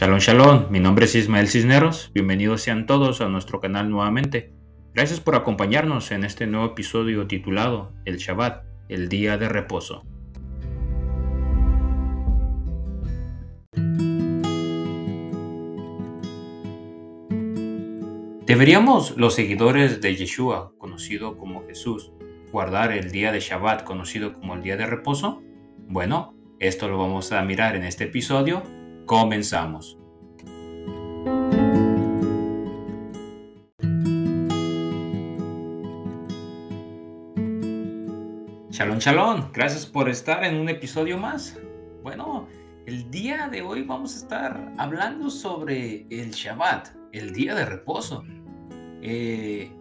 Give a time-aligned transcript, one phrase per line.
[0.00, 4.52] Shalom, shalom, mi nombre es Ismael Cisneros, bienvenidos sean todos a nuestro canal nuevamente.
[4.94, 10.04] Gracias por acompañarnos en este nuevo episodio titulado El Shabbat, el día de reposo.
[18.46, 22.12] ¿Deberíamos los seguidores de Yeshua, conocido como Jesús,
[22.52, 25.42] guardar el día de Shabbat, conocido como el día de reposo?
[25.88, 28.62] Bueno, esto lo vamos a mirar en este episodio
[29.08, 29.96] Comenzamos.
[38.68, 39.50] Shalom, shalom.
[39.54, 41.58] Gracias por estar en un episodio más.
[42.02, 42.48] Bueno,
[42.84, 48.24] el día de hoy vamos a estar hablando sobre el Shabbat, el día de reposo.
[49.00, 49.72] Eh,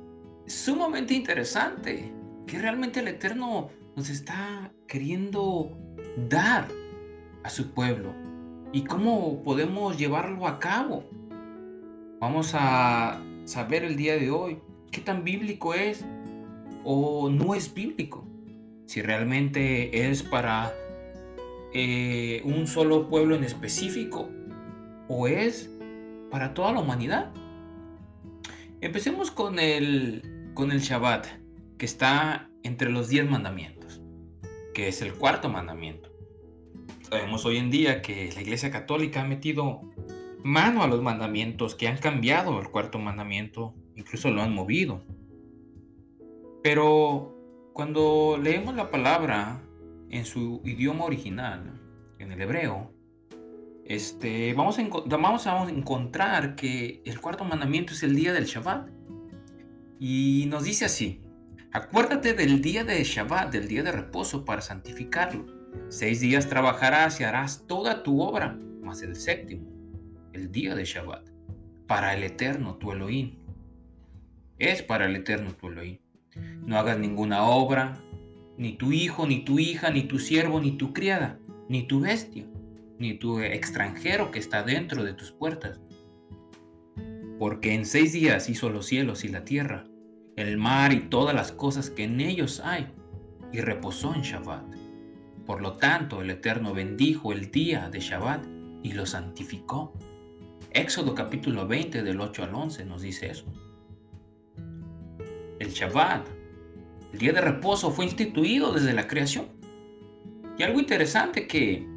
[0.45, 2.13] sumamente interesante
[2.47, 5.77] que realmente el Eterno nos está queriendo
[6.29, 6.69] dar
[7.43, 8.27] a su pueblo
[8.77, 11.03] y cómo podemos llevarlo a cabo.
[12.19, 14.59] Vamos a saber el día de hoy
[14.91, 16.05] qué tan bíblico es
[16.83, 18.23] o no es bíblico.
[18.85, 20.75] Si realmente es para
[21.73, 24.29] eh, un solo pueblo en específico
[25.07, 25.71] o es
[26.29, 27.31] para toda la humanidad.
[28.79, 31.25] Empecemos con el, con el Shabbat,
[31.79, 34.03] que está entre los diez mandamientos,
[34.75, 36.16] que es el cuarto mandamiento.
[37.09, 39.81] Sabemos hoy en día que la Iglesia Católica ha metido
[40.43, 45.01] mano a los mandamientos, que han cambiado el cuarto mandamiento, incluso lo han movido.
[46.61, 47.33] Pero
[47.71, 49.61] cuando leemos la palabra
[50.09, 51.79] en su idioma original,
[52.19, 52.91] en el hebreo,
[53.85, 54.83] este, vamos, a,
[55.17, 58.89] vamos a encontrar que el cuarto mandamiento es el día del Shabbat.
[59.97, 61.21] Y nos dice así,
[61.71, 65.56] acuérdate del día de Shabbat, del día de reposo, para santificarlo
[65.89, 69.69] Seis días trabajarás y harás toda tu obra, mas el séptimo,
[70.33, 71.29] el día de Shabbat,
[71.87, 73.37] para el eterno tu Elohim.
[74.59, 75.99] Es para el eterno tu Elohim.
[76.65, 77.97] No hagas ninguna obra,
[78.57, 81.39] ni tu hijo, ni tu hija, ni tu siervo, ni tu criada,
[81.69, 82.45] ni tu bestia,
[82.99, 85.79] ni tu extranjero que está dentro de tus puertas.
[87.39, 89.85] Porque en seis días hizo los cielos y la tierra,
[90.35, 92.87] el mar y todas las cosas que en ellos hay,
[93.53, 94.76] y reposó en Shabbat.
[95.47, 98.45] Por lo tanto, el Eterno bendijo el día de Shabbat
[98.83, 99.93] y lo santificó.
[100.71, 103.45] Éxodo capítulo 20 del 8 al 11 nos dice eso.
[105.57, 106.27] El Shabbat,
[107.13, 109.47] el día de reposo, fue instituido desde la creación.
[110.57, 111.87] Y algo interesante que,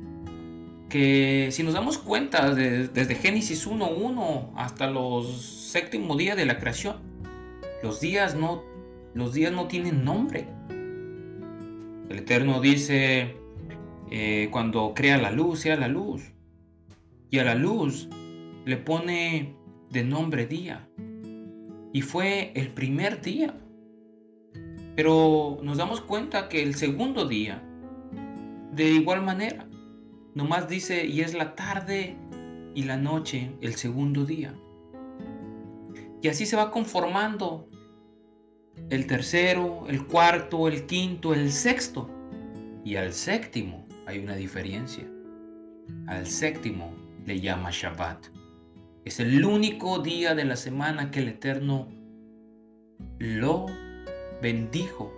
[0.88, 6.99] que si nos damos cuenta desde Génesis 1.1 hasta los séptimo día de la creación,
[7.82, 8.62] los días no,
[9.12, 10.47] los días no tienen nombre.
[12.10, 13.37] El Eterno dice,
[14.10, 16.32] eh, cuando crea la luz, sea la luz.
[17.31, 18.09] Y a la luz
[18.65, 19.54] le pone
[19.91, 20.88] de nombre día.
[21.93, 23.54] Y fue el primer día.
[24.97, 27.62] Pero nos damos cuenta que el segundo día,
[28.72, 29.69] de igual manera,
[30.34, 32.16] nomás dice, y es la tarde
[32.75, 34.53] y la noche, el segundo día.
[36.22, 37.69] Y así se va conformando
[38.88, 42.08] el tercero, el cuarto, el quinto, el sexto.
[42.84, 45.04] Y al séptimo hay una diferencia.
[46.06, 46.94] Al séptimo
[47.26, 48.26] le llama Shabbat.
[49.04, 51.88] Es el único día de la semana que el Eterno
[53.19, 53.66] lo
[54.42, 55.12] bendijo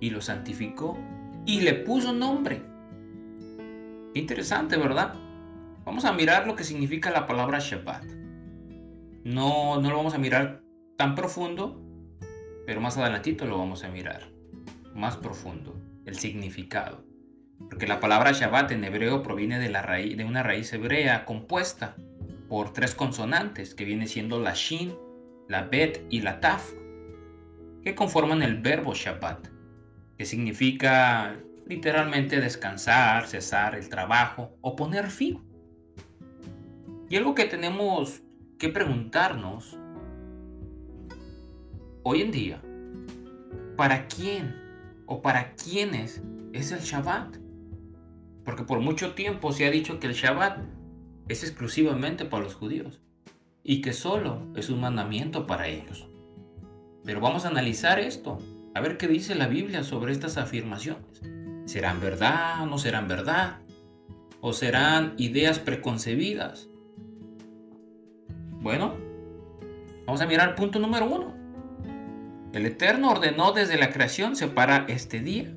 [0.00, 0.98] y lo santificó
[1.44, 2.62] y le puso nombre.
[4.14, 5.14] Interesante, ¿verdad?
[5.84, 8.04] Vamos a mirar lo que significa la palabra Shabbat.
[9.24, 10.62] No, no lo vamos a mirar
[10.96, 11.80] tan profundo,
[12.66, 14.28] pero más adelantito lo vamos a mirar.
[14.94, 17.04] Más profundo, el significado.
[17.70, 21.94] Porque la palabra Shabbat en hebreo proviene de, la raíz, de una raíz hebrea compuesta
[22.48, 24.94] por tres consonantes que viene siendo la Shin,
[25.48, 26.72] la Bet y la Taf,
[27.82, 29.48] que conforman el verbo Shabbat,
[30.18, 35.42] que significa literalmente descansar, cesar el trabajo o poner fin.
[37.08, 38.22] Y algo que tenemos
[38.58, 39.78] que preguntarnos
[42.08, 42.62] hoy en día,
[43.76, 44.54] ¿para quién
[45.06, 46.22] o para quiénes
[46.52, 47.38] es el Shabbat?
[48.44, 50.60] Porque por mucho tiempo se ha dicho que el Shabbat
[51.26, 53.00] es exclusivamente para los judíos
[53.64, 56.06] y que solo es un mandamiento para ellos.
[57.04, 58.38] Pero vamos a analizar esto,
[58.76, 61.22] a ver qué dice la Biblia sobre estas afirmaciones.
[61.64, 63.58] ¿Serán verdad o no serán verdad?
[64.40, 66.68] ¿O serán ideas preconcebidas?
[68.60, 68.94] Bueno,
[70.06, 71.35] vamos a mirar punto número uno.
[72.52, 75.52] El Eterno ordenó desde la creación separar este día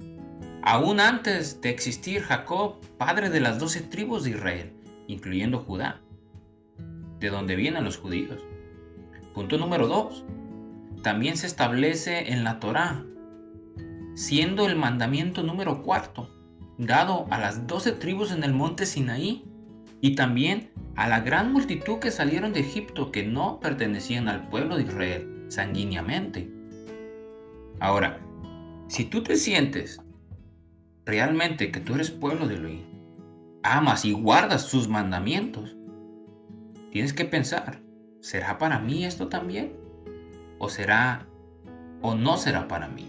[0.61, 4.73] Aún antes de existir Jacob, padre de las doce tribus de Israel,
[5.07, 6.01] incluyendo Judá.
[7.19, 8.41] de donde vienen los judíos.
[9.33, 10.23] Punto número 2.
[11.01, 13.03] También se establece en la Torá,
[14.15, 16.29] siendo el mandamiento número cuarto,
[16.77, 19.43] dado a las doce tribus en el monte Sinaí
[19.99, 24.77] y también a la gran multitud que salieron de Egipto que no pertenecían al pueblo
[24.77, 26.58] de Israel sanguíneamente.
[27.79, 28.19] Ahora,
[28.87, 30.01] si tú te sientes
[31.05, 32.85] realmente que tú eres pueblo de Elohim,
[33.63, 35.77] amas y guardas sus mandamientos,
[36.91, 37.81] tienes que pensar,
[38.19, 39.77] ¿será para mí esto también?
[40.57, 41.25] ¿O será
[42.01, 43.07] o no será para mí?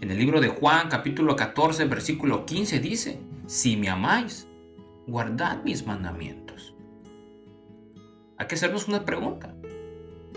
[0.00, 4.46] En el libro de Juan capítulo 14 versículo 15 dice, si me amáis,
[5.06, 6.74] guardad mis mandamientos.
[8.38, 9.54] Hay que hacernos una pregunta.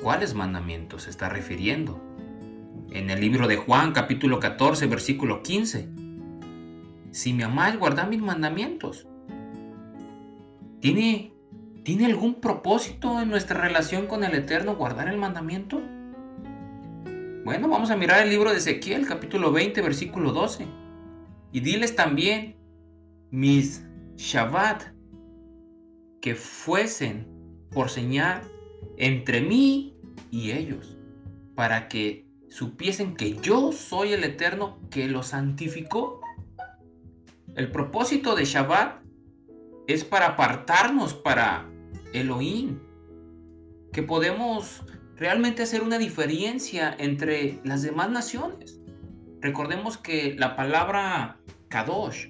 [0.02, 2.07] ¿Cuáles mandamientos se está refiriendo?
[2.92, 5.90] En el libro de Juan capítulo 14 versículo 15.
[7.12, 9.08] Si me amáis, guardad mis mandamientos.
[10.80, 11.34] ¿Tiene,
[11.84, 15.82] ¿Tiene algún propósito en nuestra relación con el Eterno guardar el mandamiento?
[17.44, 20.66] Bueno, vamos a mirar el libro de Ezequiel capítulo 20 versículo 12.
[21.52, 22.56] Y diles también,
[23.32, 23.86] mis
[24.16, 24.84] Shabbat,
[26.22, 27.28] que fuesen
[27.72, 28.42] por señal
[28.98, 29.98] entre mí
[30.32, 30.98] y ellos,
[31.56, 36.22] para que supiesen que yo soy el Eterno que los santificó.
[37.56, 39.02] El propósito de Shabbat
[39.88, 41.70] es para apartarnos para
[42.14, 42.80] Elohim,
[43.92, 44.84] que podemos
[45.16, 48.80] realmente hacer una diferencia entre las demás naciones.
[49.42, 51.40] Recordemos que la palabra
[51.70, 52.30] Kadosh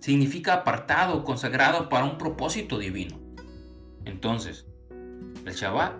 [0.00, 3.20] significa apartado, consagrado para un propósito divino.
[4.04, 4.66] Entonces,
[5.44, 5.94] el Shabbat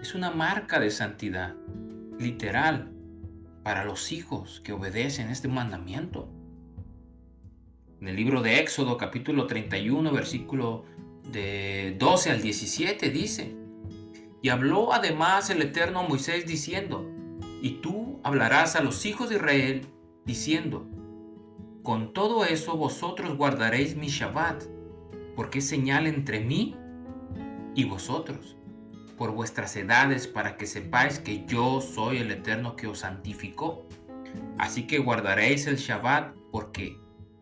[0.00, 1.54] es una marca de santidad,
[2.18, 2.92] literal,
[3.62, 6.28] para los hijos que obedecen este mandamiento.
[8.00, 10.84] En el libro de Éxodo capítulo 31 versículo
[11.30, 13.54] de 12 al 17 dice,
[14.40, 17.08] y habló además el Eterno Moisés diciendo,
[17.60, 19.86] y tú hablarás a los hijos de Israel
[20.24, 20.86] diciendo,
[21.82, 24.64] con todo eso vosotros guardaréis mi Shabbat,
[25.34, 26.76] porque es señal entre mí
[27.74, 28.57] y vosotros
[29.18, 33.84] por vuestras edades para que sepáis que yo soy el Eterno que os santificó.
[34.56, 36.96] Así que guardaréis el Shabbat porque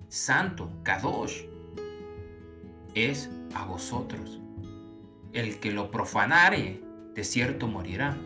[0.09, 1.43] santo, Kadosh,
[2.95, 4.41] es a vosotros.
[5.33, 6.83] El que lo profanare,
[7.15, 8.17] de cierto morirá,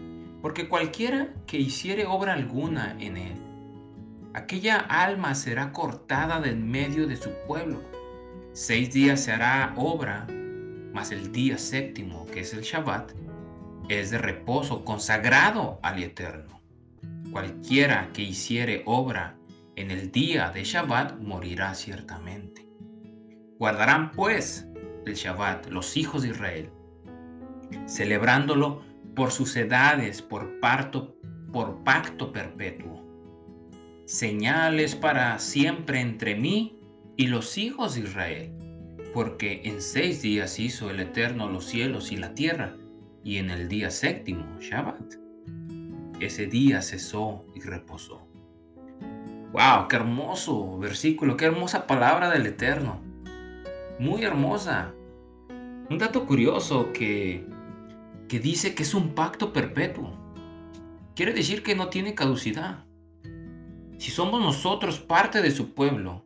[0.42, 3.36] porque cualquiera que hiciere obra alguna en él,
[4.32, 7.82] aquella alma será cortada del medio de su pueblo.
[8.52, 10.26] Seis días se hará obra,
[10.92, 13.12] mas el día séptimo, que es el Shabbat,
[13.90, 16.60] es de reposo consagrado al Eterno.
[17.32, 19.36] Cualquiera que hiciere obra
[19.74, 22.68] en el día de Shabbat morirá ciertamente.
[23.58, 24.68] Guardarán pues
[25.06, 26.70] el Shabbat los hijos de Israel,
[27.86, 28.82] celebrándolo
[29.16, 31.16] por sus edades, por parto,
[31.52, 33.04] por pacto perpetuo.
[34.06, 36.78] Señales para siempre entre mí
[37.16, 38.52] y los hijos de Israel,
[39.12, 42.76] porque en seis días hizo el Eterno los cielos y la tierra,
[43.22, 45.14] y en el día séptimo, Shabbat,
[46.20, 48.26] ese día cesó y reposó.
[49.52, 49.88] ¡Wow!
[49.88, 51.36] ¡Qué hermoso versículo!
[51.36, 53.00] ¡Qué hermosa palabra del Eterno!
[53.98, 54.92] Muy hermosa.
[55.88, 57.46] Un dato curioso que,
[58.28, 60.16] que dice que es un pacto perpetuo.
[61.16, 62.84] Quiere decir que no tiene caducidad.
[63.98, 66.24] Si somos nosotros parte de su pueblo,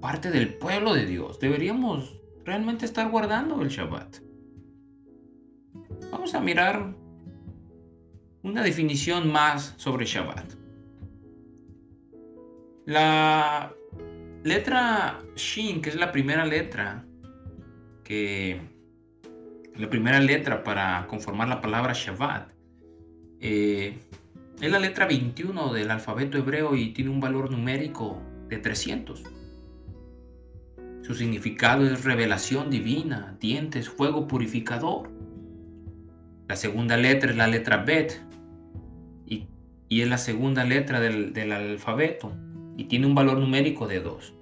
[0.00, 4.31] parte del pueblo de Dios, deberíamos realmente estar guardando el Shabbat.
[6.10, 6.94] Vamos a mirar
[8.42, 10.54] una definición más sobre Shabbat.
[12.86, 13.72] La
[14.42, 17.04] letra Shin, que es la primera letra,
[18.02, 18.60] que
[19.76, 22.50] la primera letra para conformar la palabra Shabbat,
[23.40, 23.98] eh,
[24.60, 29.22] es la letra 21 del alfabeto hebreo y tiene un valor numérico de 300.
[31.02, 35.10] Su significado es revelación divina, dientes, fuego purificador.
[36.52, 38.20] La segunda letra es la letra Bet
[39.24, 39.48] y,
[39.88, 42.30] es la segunda letra del, del, alfabeto
[42.76, 44.34] y tiene un valor numérico de 2,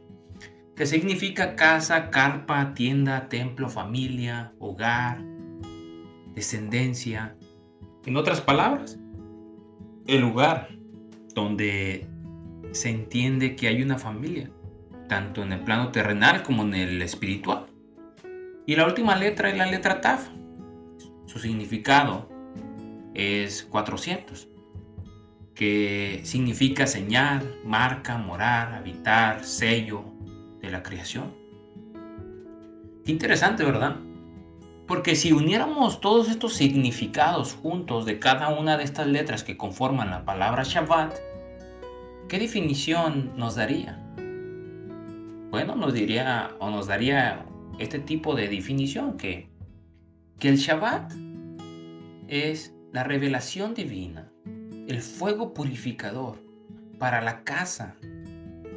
[0.74, 5.22] que significa casa, carpa, tienda, templo, familia, hogar,
[6.34, 7.36] descendencia.
[8.04, 8.98] En otras palabras,
[10.08, 10.66] el lugar
[11.32, 12.08] donde
[12.72, 14.50] se entiende que hay una familia,
[15.08, 17.66] tanto en el plano terrenal como en el espiritual.
[18.66, 20.28] Y la última letra es la letra Taf,
[21.30, 22.28] su significado
[23.14, 24.48] es 400,
[25.54, 30.02] que significa señal, marca, morar, habitar, sello
[30.60, 31.32] de la creación.
[33.04, 33.96] Qué interesante, ¿verdad?
[34.88, 40.10] Porque si uniéramos todos estos significados juntos de cada una de estas letras que conforman
[40.10, 41.14] la palabra Shabbat,
[42.28, 44.02] ¿qué definición nos daría?
[45.50, 47.46] Bueno, nos diría o nos daría
[47.78, 49.49] este tipo de definición que,
[50.40, 51.12] que el Shabbat
[52.26, 54.32] es la revelación divina,
[54.88, 56.38] el fuego purificador
[56.98, 57.94] para la casa,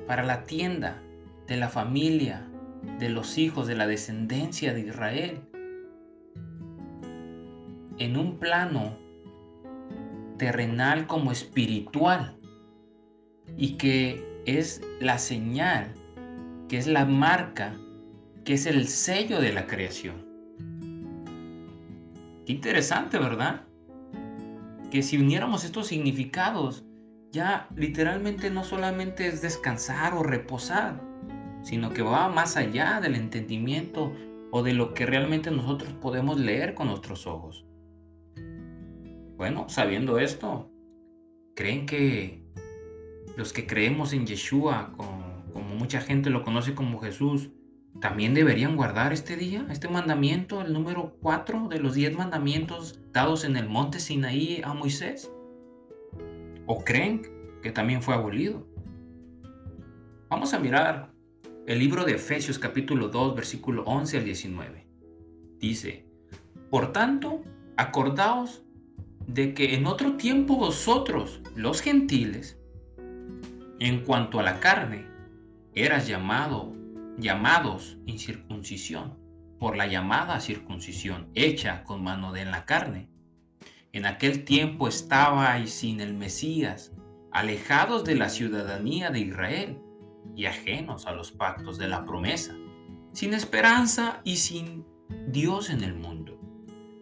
[0.06, 1.02] para la tienda,
[1.48, 2.46] de la familia,
[3.00, 5.42] de los hijos de la descendencia de Israel.
[7.98, 8.98] En un plano
[10.38, 12.38] terrenal como espiritual
[13.56, 15.94] y que es la señal,
[16.68, 17.74] que es la marca,
[18.44, 20.23] que es el sello de la creación.
[22.46, 23.68] Qué interesante, ¿verdad?
[24.92, 26.86] Que si uniéramos estos significados,
[27.32, 31.02] ya literalmente no solamente es descansar o reposar,
[31.64, 34.14] sino que va más allá del entendimiento
[34.52, 37.66] o de lo que realmente nosotros podemos leer con nuestros ojos.
[39.38, 40.70] Bueno, sabiendo esto,
[41.56, 42.46] ¿creen que
[43.36, 47.50] los que creemos en Yeshua, como, como mucha gente lo conoce como Jesús,
[48.00, 53.44] también deberían guardar este día, este mandamiento, el número 4 de los 10 mandamientos dados
[53.44, 55.32] en el monte Sinaí a Moisés?
[56.66, 57.22] ¿O creen
[57.62, 58.66] que también fue abolido?
[60.30, 61.14] Vamos a mirar
[61.68, 64.88] el libro de Efesios capítulo 2 versículo 11 al 19.
[65.60, 66.06] Dice,
[66.70, 67.42] Por tanto,
[67.78, 68.64] acordaos
[69.28, 72.60] de que en otro tiempo vosotros, los gentiles,
[73.80, 75.06] en cuanto a la carne,
[75.76, 76.74] eras llamado
[77.18, 79.20] llamados incircuncisión,
[79.60, 83.10] por la llamada circuncisión hecha con mano de la carne.
[83.94, 86.92] En aquel tiempo estabais sin el Mesías,
[87.32, 89.82] alejados de la ciudadanía de Israel
[90.36, 92.56] y ajenos a los pactos de la promesa,
[93.14, 94.86] sin esperanza y sin
[95.28, 96.40] Dios en el mundo.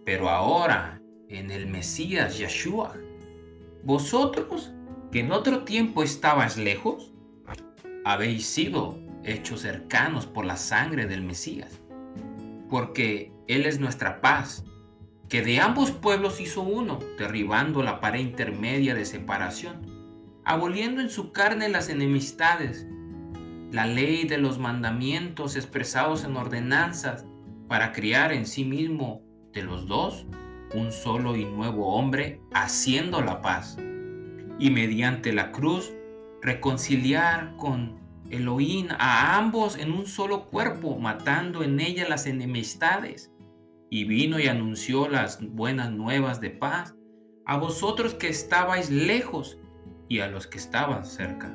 [0.06, 2.96] Pero ahora, en el Mesías Yeshua,
[3.84, 4.74] vosotros
[5.12, 7.12] que en otro tiempo estabais lejos,
[8.04, 11.80] habéis sido hechos cercanos por la sangre del Mesías,
[12.70, 14.64] porque Él es nuestra paz,
[15.30, 19.82] que de ambos pueblos hizo uno, derribando la pared intermedia de separación,
[20.44, 22.86] aboliendo en su carne las enemistades,
[23.72, 27.26] la ley de los mandamientos expresados en ordenanzas,
[27.70, 29.22] para criar en sí mismo
[29.54, 30.26] de los dos
[30.74, 33.78] un solo y nuevo hombre, haciendo la paz,
[34.60, 35.94] y mediante la cruz
[36.42, 38.01] reconciliar con
[38.32, 43.32] Elohim a ambos en un solo cuerpo, matando en ella las enemistades.
[43.90, 46.96] Y vino y anunció las buenas nuevas de paz
[47.46, 49.58] a vosotros que estabais lejos
[50.08, 51.54] y a los que estaban cerca.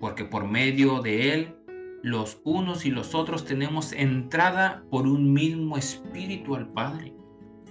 [0.00, 1.56] Porque por medio de él,
[2.02, 7.12] los unos y los otros tenemos entrada por un mismo espíritu al Padre.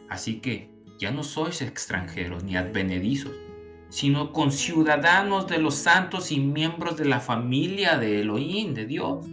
[0.09, 3.33] Así que ya no sois extranjeros ni advenedizos
[3.89, 9.25] sino con ciudadanos de los santos y miembros de la familia de Elohim, de Dios.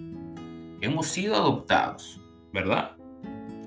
[0.80, 2.20] Hemos sido adoptados,
[2.52, 2.96] ¿verdad?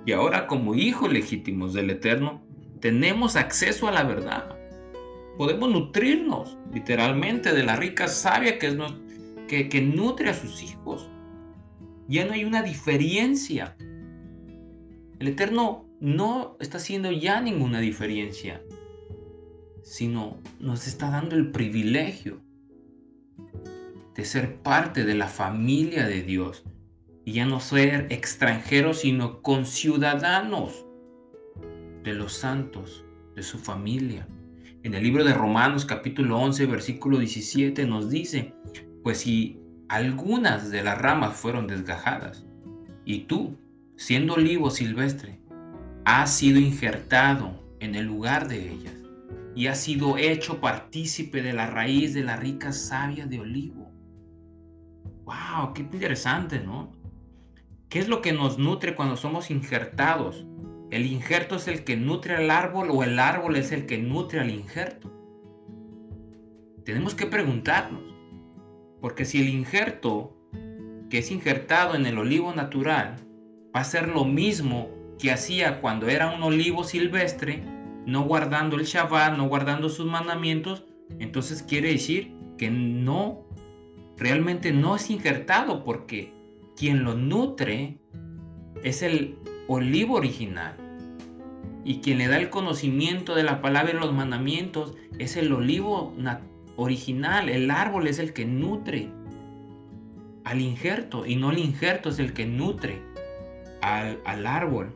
[0.06, 2.42] Y ahora como hijos legítimos del Eterno,
[2.80, 4.56] tenemos acceso a la verdad.
[5.38, 8.78] Podemos nutrirnos literalmente de la rica savia que, es,
[9.48, 11.10] que, que nutre a sus hijos.
[12.08, 13.76] Ya no hay una diferencia.
[15.20, 18.62] El Eterno no está haciendo ya ninguna diferencia
[19.88, 22.42] sino nos está dando el privilegio
[24.16, 26.66] de ser parte de la familia de Dios
[27.24, 30.86] y ya no ser extranjeros, sino conciudadanos
[32.04, 34.28] de los santos, de su familia.
[34.84, 38.54] En el libro de Romanos capítulo 11, versículo 17 nos dice,
[39.04, 42.46] pues si algunas de las ramas fueron desgajadas,
[43.06, 43.58] y tú,
[43.96, 45.40] siendo olivo silvestre,
[46.04, 49.07] has sido injertado en el lugar de ellas,
[49.58, 53.92] y ha sido hecho partícipe de la raíz de la rica savia de olivo.
[55.24, 55.74] ¡Wow!
[55.74, 56.92] ¡Qué interesante, ¿no?
[57.90, 60.46] ¿Qué es lo que nos nutre cuando somos injertados?
[60.92, 64.42] ¿El injerto es el que nutre al árbol o el árbol es el que nutre
[64.42, 65.12] al injerto?
[66.86, 68.04] Tenemos que preguntarnos,
[69.02, 70.38] porque si el injerto
[71.10, 73.16] que es injertado en el olivo natural
[73.76, 77.64] va a ser lo mismo que hacía cuando era un olivo silvestre,
[78.08, 80.86] no guardando el Shabbat, no guardando sus mandamientos,
[81.20, 83.46] entonces quiere decir que no,
[84.16, 86.34] realmente no es injertado porque
[86.78, 88.00] quien lo nutre
[88.82, 89.38] es el
[89.68, 90.78] olivo original.
[91.84, 96.14] Y quien le da el conocimiento de la palabra y los mandamientos es el olivo
[96.78, 97.50] original.
[97.50, 99.10] El árbol es el que nutre
[100.46, 103.02] al injerto y no el injerto es el que nutre
[103.82, 104.94] al, al árbol.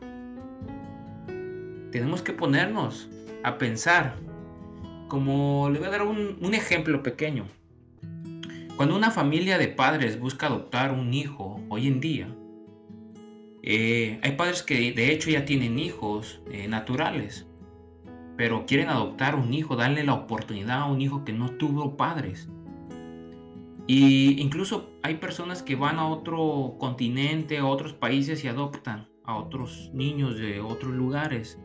[1.92, 3.08] Tenemos que ponernos
[3.44, 4.16] a pensar.
[5.08, 7.44] Como le voy a dar un, ejemplo pequeño.
[8.76, 12.34] Cuando una familia de padres busca adoptar un hijo hoy en día,
[13.62, 17.46] eh, hay padres que de hecho ya tienen hijos eh, naturales,
[18.36, 22.48] pero quieren adoptar un hijo, darle la oportunidad a un hijo que no tuvo padres.
[23.86, 29.36] Y incluso hay personas que van a otro continente, a otros países y adoptan a
[29.36, 31.60] otros niños de otros lugares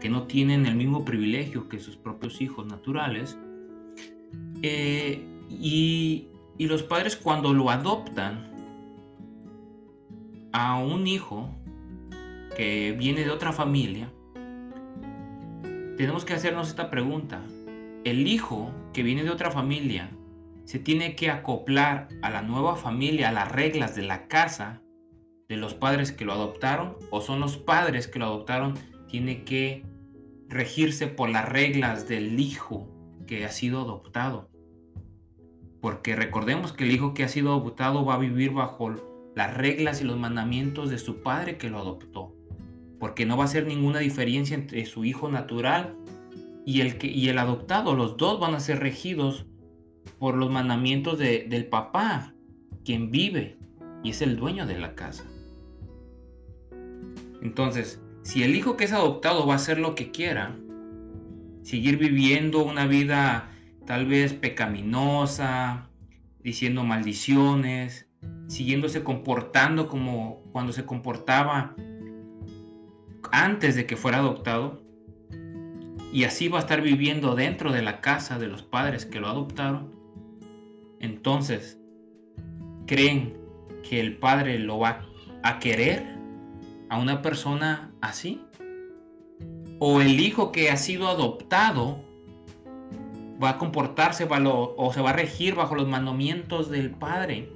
[0.00, 3.38] que no tienen el mismo privilegio que sus propios hijos naturales.
[4.62, 8.52] Eh, y, y los padres cuando lo adoptan
[10.52, 11.50] a un hijo
[12.56, 14.10] que viene de otra familia,
[15.96, 17.42] tenemos que hacernos esta pregunta.
[18.04, 20.10] ¿El hijo que viene de otra familia
[20.64, 24.80] se tiene que acoplar a la nueva familia, a las reglas de la casa
[25.48, 26.96] de los padres que lo adoptaron?
[27.10, 28.74] ¿O son los padres que lo adoptaron,
[29.08, 29.84] tiene que
[30.48, 32.88] regirse por las reglas del hijo
[33.26, 34.48] que ha sido adoptado?
[35.80, 38.94] Porque recordemos que el hijo que ha sido adoptado va a vivir bajo
[39.34, 42.34] las reglas y los mandamientos de su padre que lo adoptó.
[42.98, 45.96] Porque no va a ser ninguna diferencia entre su hijo natural
[46.66, 47.94] y el, que, y el adoptado.
[47.94, 49.46] Los dos van a ser regidos
[50.18, 52.34] por los mandamientos del papá,
[52.84, 53.58] quien vive
[54.02, 55.24] y es el dueño de la casa.
[57.40, 60.54] Entonces, si el hijo que es adoptado va a hacer lo que quiera,
[61.62, 63.52] seguir viviendo una vida
[63.86, 65.88] tal vez pecaminosa,
[66.40, 68.06] diciendo maldiciones,
[68.46, 71.74] siguiéndose comportando como cuando se comportaba
[73.32, 74.82] antes de que fuera adoptado,
[76.12, 79.28] y así va a estar viviendo dentro de la casa de los padres que lo
[79.28, 79.90] adoptaron,
[81.00, 81.80] entonces,
[82.86, 83.38] ¿creen
[83.88, 85.06] que el padre lo va
[85.42, 86.17] a querer
[86.88, 88.42] a una persona así?
[89.78, 92.08] ¿O el hijo que ha sido adoptado
[93.42, 97.50] va a comportarse o se va a regir bajo los mandamientos del Padre.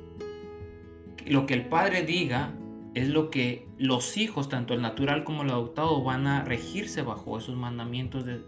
[1.27, 2.55] Lo que el Padre diga
[2.95, 7.39] es lo que los hijos, tanto el natural como el adoptado, van a regirse bajo
[7.39, 8.39] esos mandamientos de,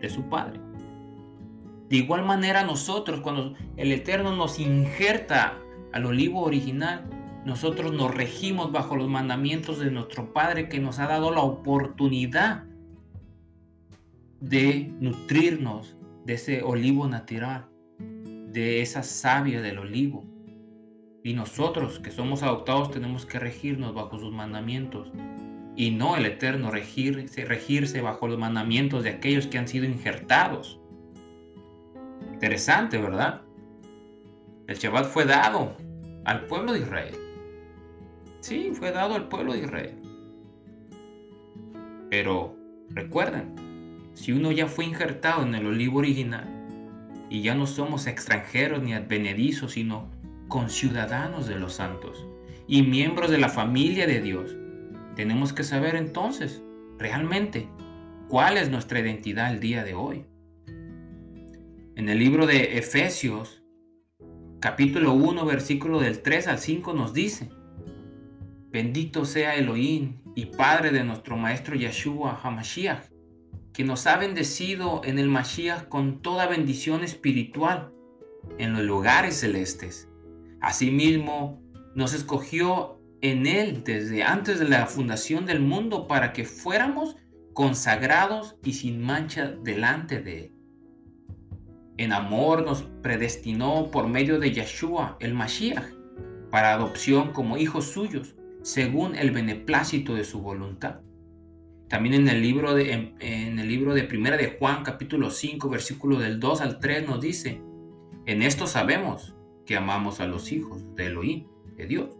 [0.00, 0.60] de su Padre.
[1.88, 5.58] De igual manera nosotros, cuando el Eterno nos injerta
[5.92, 7.08] al olivo original,
[7.46, 12.64] nosotros nos regimos bajo los mandamientos de nuestro Padre que nos ha dado la oportunidad
[14.40, 17.68] de nutrirnos de ese olivo natural,
[18.50, 20.24] de esa savia del olivo.
[21.22, 25.12] Y nosotros que somos adoptados tenemos que regirnos bajo sus mandamientos
[25.76, 30.80] y no el eterno regirse, regirse bajo los mandamientos de aquellos que han sido injertados.
[32.32, 33.42] Interesante, ¿verdad?
[34.66, 35.76] El Shabbat fue dado
[36.24, 37.25] al pueblo de Israel.
[38.40, 39.94] Sí, fue dado al pueblo de Israel.
[42.10, 42.56] Pero
[42.90, 46.48] recuerden, si uno ya fue injertado en el olivo original
[47.28, 50.10] y ya no somos extranjeros ni advenedizos, sino
[50.48, 52.26] conciudadanos de los santos
[52.68, 54.56] y miembros de la familia de Dios,
[55.16, 56.62] tenemos que saber entonces
[56.98, 57.68] realmente
[58.28, 60.24] cuál es nuestra identidad el día de hoy.
[61.96, 63.62] En el libro de Efesios,
[64.60, 67.50] capítulo 1, versículo del 3 al 5 nos dice,
[68.70, 73.10] Bendito sea Elohim y Padre de nuestro Maestro Yeshua HaMashiach,
[73.72, 77.92] que nos ha bendecido en el Mashiach con toda bendición espiritual
[78.58, 80.08] en los lugares celestes.
[80.60, 81.62] Asimismo,
[81.94, 87.16] nos escogió en Él desde antes de la fundación del mundo para que fuéramos
[87.54, 90.52] consagrados y sin mancha delante de Él.
[91.98, 95.94] En amor nos predestinó por medio de Yeshua, el Mashiach,
[96.50, 98.35] para adopción como hijos suyos,
[98.66, 100.96] según el beneplácito de su voluntad
[101.86, 106.18] también en el libro de, en, el libro de Primera de Juan, capítulo 5, versículo
[106.18, 107.62] del 2 al 3, nos dice,
[108.24, 112.18] en esto sabemos que amamos a los hijos de Elohim, de Dios.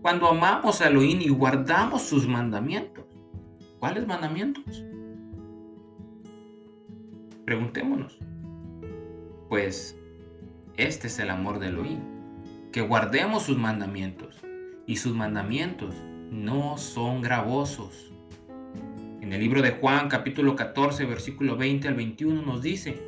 [0.00, 3.04] Cuando amamos a Elohim y guardamos sus mandamientos.
[3.78, 4.82] ¿Cuáles mandamientos?
[7.44, 8.18] Preguntémonos.
[9.50, 9.98] Pues
[10.78, 12.00] este es el amor de Elohim,
[12.72, 14.41] que guardemos sus mandamientos.
[14.86, 15.94] Y sus mandamientos
[16.30, 18.12] no son gravosos
[19.22, 23.00] en el libro de Juan capítulo 14 versículo 20 al 21 nos dice,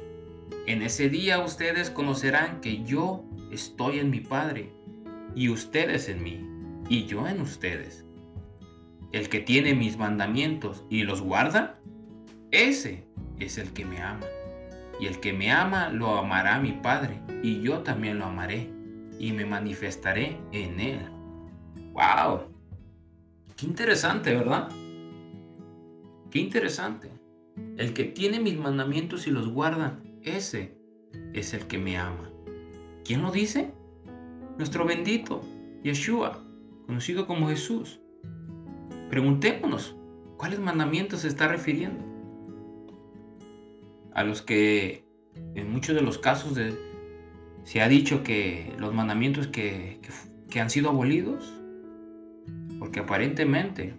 [0.67, 4.73] en ese día ustedes conocerán que yo estoy en mi Padre
[5.35, 6.41] y ustedes en mí
[6.89, 8.07] y yo en ustedes.
[9.13, 11.81] El que tiene mis mandamientos y los guarda,
[12.53, 13.05] ese
[13.39, 14.27] es el que me ama.
[15.01, 18.71] Y el que me ama lo amará mi Padre, y yo también lo amaré,
[19.19, 21.14] y me manifestaré en él.
[21.95, 22.41] ¡Wow!
[23.57, 24.69] Qué interesante, ¿verdad?
[26.29, 27.09] Qué interesante.
[27.77, 30.77] El que tiene mis mandamientos y los guarda, ese
[31.35, 32.33] es el que me ama.
[33.05, 33.71] ¿Quién lo dice?
[34.59, 35.43] Nuestro bendito
[35.85, 36.43] Yeshua,
[36.87, 38.01] conocido como Jesús.
[39.09, 39.95] Preguntémonos,
[40.37, 42.05] ¿cuáles mandamientos se está refiriendo?
[44.13, 45.05] A los que
[45.55, 46.59] en muchos de los casos
[47.63, 50.01] se ha dicho que los mandamientos que,
[50.51, 51.53] que han sido abolidos,
[52.85, 53.95] porque aparentemente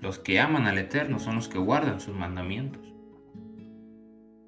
[0.00, 2.82] los que aman al Eterno son los que guardan sus mandamientos.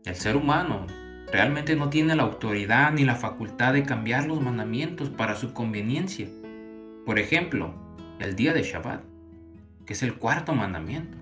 [0.05, 0.89] El ser humano
[1.31, 6.27] realmente no tiene la autoridad ni la facultad de cambiar los mandamientos para su conveniencia.
[7.05, 7.73] Por ejemplo,
[8.19, 9.05] el día de Shabbat,
[9.87, 11.17] que es el cuarto mandamiento.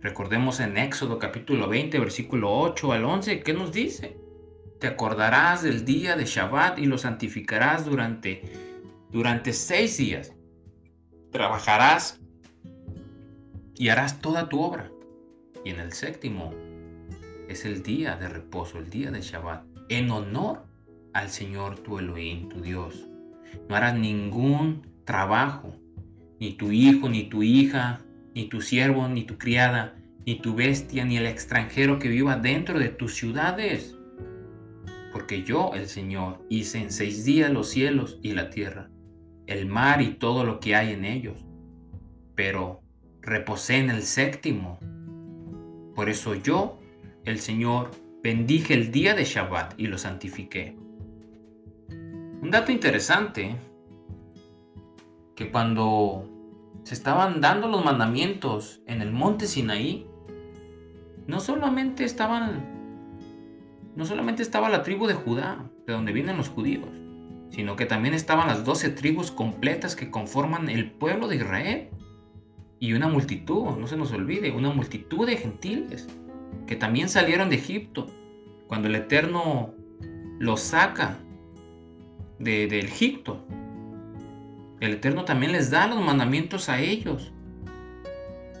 [0.00, 4.16] Recordemos en Éxodo capítulo 20, versículo 8 al 11, ¿qué nos dice?
[4.80, 8.44] Te acordarás del día de Shabbat y lo santificarás durante,
[9.10, 10.32] durante seis días.
[11.30, 12.20] Trabajarás
[13.74, 14.90] y harás toda tu obra.
[15.64, 16.54] Y en el séptimo
[17.48, 20.64] es el día de reposo, el día de Shabbat, en honor
[21.12, 23.06] al Señor tu Elohim, tu Dios.
[23.68, 25.74] No harás ningún trabajo,
[26.40, 28.00] ni tu hijo, ni tu hija,
[28.34, 29.94] ni tu siervo, ni tu criada,
[30.26, 33.96] ni tu bestia, ni el extranjero que viva dentro de tus ciudades.
[35.12, 38.90] Porque yo, el Señor, hice en seis días los cielos y la tierra,
[39.48, 41.44] el mar y todo lo que hay en ellos.
[42.34, 42.82] Pero
[43.22, 44.78] reposé en el séptimo.
[45.94, 46.78] Por eso yo,
[47.24, 47.90] el Señor,
[48.22, 50.76] bendije el día de Shabbat y lo santifiqué.
[52.40, 53.56] Un dato interesante,
[55.34, 56.28] que cuando
[56.84, 60.06] se estaban dando los mandamientos en el monte Sinaí,
[61.26, 62.76] no solamente estaban
[63.96, 66.88] no solamente estaba la tribu de Judá, de donde vienen los judíos,
[67.50, 71.88] sino que también estaban las doce tribus completas que conforman el pueblo de Israel
[72.80, 76.06] y una multitud, no se nos olvide, una multitud de gentiles
[76.66, 78.06] que también salieron de Egipto
[78.66, 79.74] cuando el Eterno
[80.38, 81.18] los saca
[82.38, 83.44] de, Egipto.
[84.80, 87.32] El Eterno también les da los mandamientos a ellos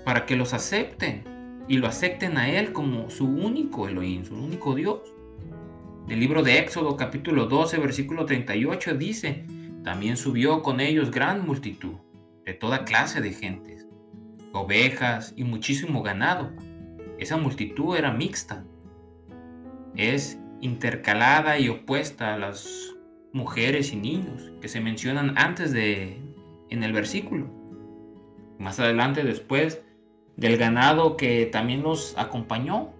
[0.04, 1.24] para que los acepten
[1.68, 5.00] y lo acepten a Él como su único Elohim, su único Dios.
[6.08, 9.44] El libro de Éxodo capítulo 12 versículo 38 dice,
[9.84, 11.96] también subió con ellos gran multitud
[12.46, 13.86] de toda clase de gentes
[14.54, 16.50] ovejas y muchísimo ganado.
[17.18, 18.64] Esa multitud era mixta.
[19.96, 22.94] Es intercalada y opuesta a las
[23.34, 26.18] mujeres y niños que se mencionan antes de
[26.70, 27.50] en el versículo.
[28.58, 29.82] Más adelante después
[30.36, 32.94] del ganado que también los acompañó.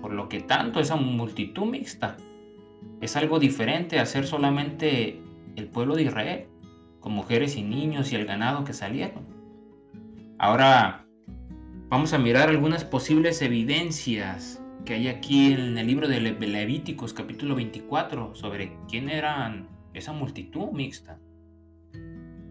[0.00, 2.16] Por lo que tanto esa multitud mixta
[3.00, 5.20] es algo diferente a ser solamente
[5.56, 6.46] el pueblo de Israel,
[7.00, 9.26] con mujeres y niños y el ganado que salieron.
[10.38, 11.06] Ahora
[11.88, 17.54] vamos a mirar algunas posibles evidencias que hay aquí en el libro de Levíticos capítulo
[17.54, 21.18] 24 sobre quién eran esa multitud mixta.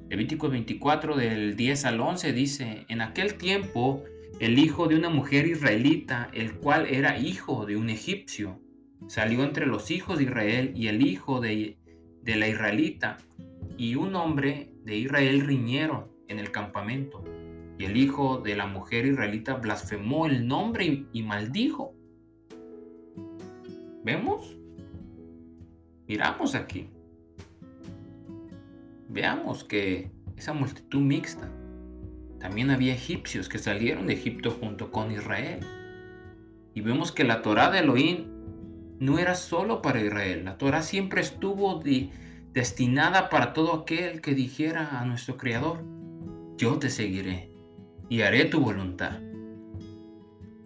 [0.09, 4.03] Levíticos 24 del 10 al 11 dice, en aquel tiempo
[4.39, 8.59] el hijo de una mujer israelita, el cual era hijo de un egipcio,
[9.07, 11.77] salió entre los hijos de Israel y el hijo de,
[12.21, 13.17] de la israelita
[13.77, 17.23] y un hombre de Israel riñeron en el campamento
[17.77, 21.95] y el hijo de la mujer israelita blasfemó el nombre y, maldijo.
[24.03, 24.57] ¿Vemos?
[26.07, 26.89] Miramos aquí.
[29.09, 31.49] Veamos que esa multitud mixta.
[32.39, 35.59] También había egipcios que salieron de Egipto junto con Israel.
[36.75, 38.32] Y vemos que la Torah de Elohim
[39.03, 40.45] no era solo para Israel.
[40.45, 41.83] La Torah siempre estuvo
[42.53, 45.83] destinada para todo aquel que dijera a nuestro Creador,
[46.55, 47.51] yo te seguiré
[48.07, 49.19] y haré tu voluntad.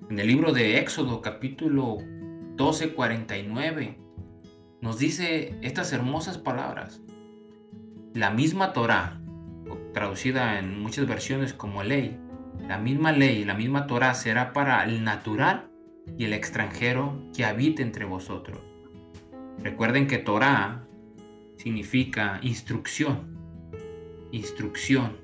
[0.10, 1.98] En el libro de Éxodo capítulo
[2.56, 3.98] 12, 49
[4.82, 7.02] nos dice estas hermosas palabras.
[8.14, 9.20] La misma Torah,
[9.94, 12.20] traducida en muchas versiones como ley,
[12.68, 15.67] la misma ley, la misma Torah será para el natural
[16.18, 18.60] y el extranjero que habite entre vosotros.
[19.60, 20.88] Recuerden que Torah
[21.58, 23.38] significa instrucción,
[24.32, 25.18] instrucción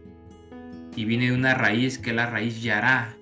[0.96, 3.15] y viene de una raíz que es la raíz yará,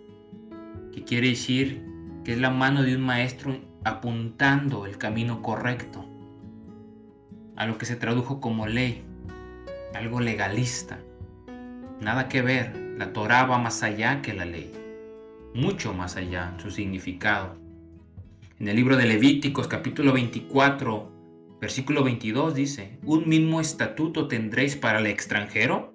[0.94, 1.86] que quiere decir
[2.24, 6.06] que es la mano de un maestro apuntando el camino correcto,
[7.56, 9.04] a lo que se tradujo como ley,
[9.94, 11.00] algo legalista.
[12.00, 14.72] Nada que ver, la Torah va más allá que la ley,
[15.54, 17.58] mucho más allá en su significado.
[18.60, 25.00] En el libro de Levíticos capítulo 24, versículo 22 dice, un mismo estatuto tendréis para
[25.00, 25.94] el extranjero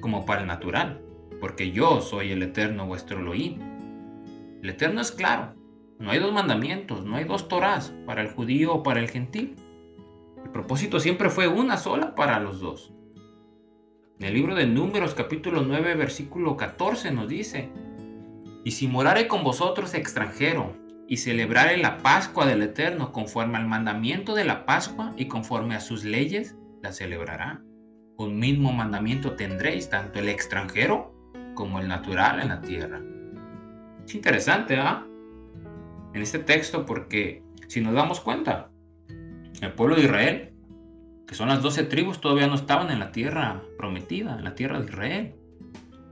[0.00, 1.02] como para el natural,
[1.40, 3.60] porque yo soy el eterno vuestro Elohim.
[4.62, 5.54] El Eterno es claro.
[5.98, 9.56] No hay dos mandamientos, no hay dos Torás para el judío o para el gentil.
[10.44, 12.92] El propósito siempre fue una sola para los dos.
[14.18, 17.70] En el libro de Números capítulo 9 versículo 14 nos dice,
[18.64, 20.76] Y si morare con vosotros extranjero,
[21.10, 25.80] y celebrare la Pascua del Eterno conforme al mandamiento de la Pascua y conforme a
[25.80, 27.64] sus leyes, la celebrará.
[28.16, 31.12] Un mismo mandamiento tendréis tanto el extranjero
[31.54, 33.00] como el natural en la tierra.
[34.06, 35.04] Es interesante, ¿ah?
[36.14, 38.70] En este texto porque si nos damos cuenta,
[39.60, 40.50] el pueblo de Israel
[41.26, 44.80] que son las doce tribus, todavía no estaban en la tierra prometida, en la tierra
[44.80, 45.34] de Israel.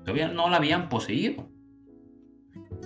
[0.04, 1.48] Todavía no la habían poseído.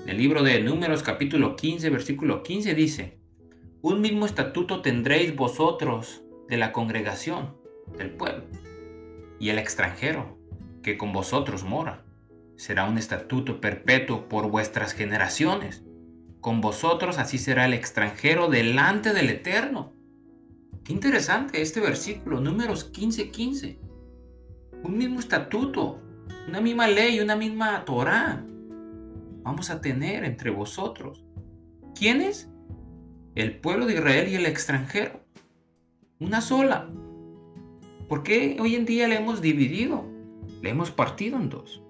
[0.07, 3.19] El libro de Números capítulo 15, versículo 15 dice,
[3.83, 7.57] Un mismo estatuto tendréis vosotros de la congregación
[7.97, 8.45] del pueblo
[9.39, 10.39] y el extranjero
[10.83, 12.05] que con vosotros mora.
[12.57, 15.85] Será un estatuto perpetuo por vuestras generaciones.
[16.41, 19.93] Con vosotros así será el extranjero delante del Eterno
[20.85, 23.31] Qué interesante este versículo, números 15:15.
[23.31, 23.79] 15.
[24.83, 26.03] Un mismo estatuto,
[26.49, 28.45] una misma ley, una misma Torah
[29.43, 31.25] vamos a tener entre vosotros.
[31.95, 32.51] ¿Quiénes?
[33.35, 35.21] El pueblo de Israel y el extranjero.
[36.19, 36.89] Una sola.
[38.09, 40.05] ¿Por qué hoy en día le hemos dividido?
[40.61, 41.83] Le hemos partido en dos.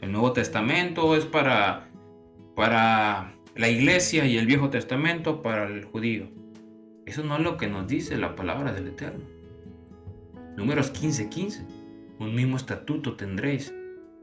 [0.00, 1.88] El Nuevo Testamento es para,
[2.54, 6.28] para la iglesia y el Viejo Testamento para el judío.
[7.04, 9.24] Eso no es lo que nos dice la palabra del Eterno.
[10.56, 11.28] Números 15:15.
[11.28, 11.66] 15.
[12.20, 13.72] Un mismo estatuto tendréis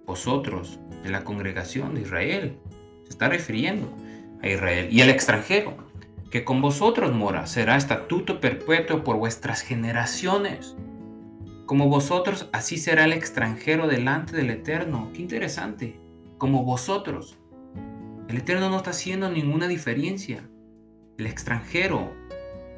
[0.06, 2.58] vosotros de la congregación de Israel.
[3.04, 3.92] Se está refiriendo
[4.42, 4.88] a Israel.
[4.92, 5.76] Y el extranjero,
[6.32, 10.76] que con vosotros mora, será estatuto perpetuo por vuestras generaciones.
[11.66, 15.10] Como vosotros, así será el extranjero delante del Eterno.
[15.14, 16.00] Qué interesante.
[16.38, 17.38] Como vosotros.
[18.28, 20.48] El Eterno no está haciendo ninguna diferencia.
[21.18, 22.12] El extranjero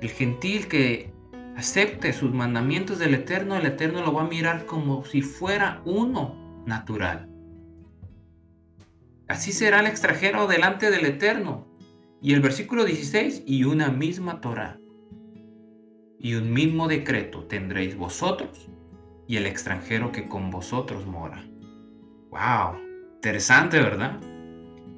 [0.01, 1.11] el gentil que
[1.55, 6.35] acepte sus mandamientos del Eterno, el Eterno lo va a mirar como si fuera uno
[6.67, 7.29] natural.
[9.27, 11.67] Así será el extranjero delante del Eterno.
[12.21, 14.79] Y el versículo 16, y una misma Torah.
[16.19, 18.69] Y un mismo decreto tendréis vosotros
[19.27, 21.45] y el extranjero que con vosotros mora.
[22.31, 22.79] ¡Wow!
[23.15, 24.19] Interesante, ¿verdad?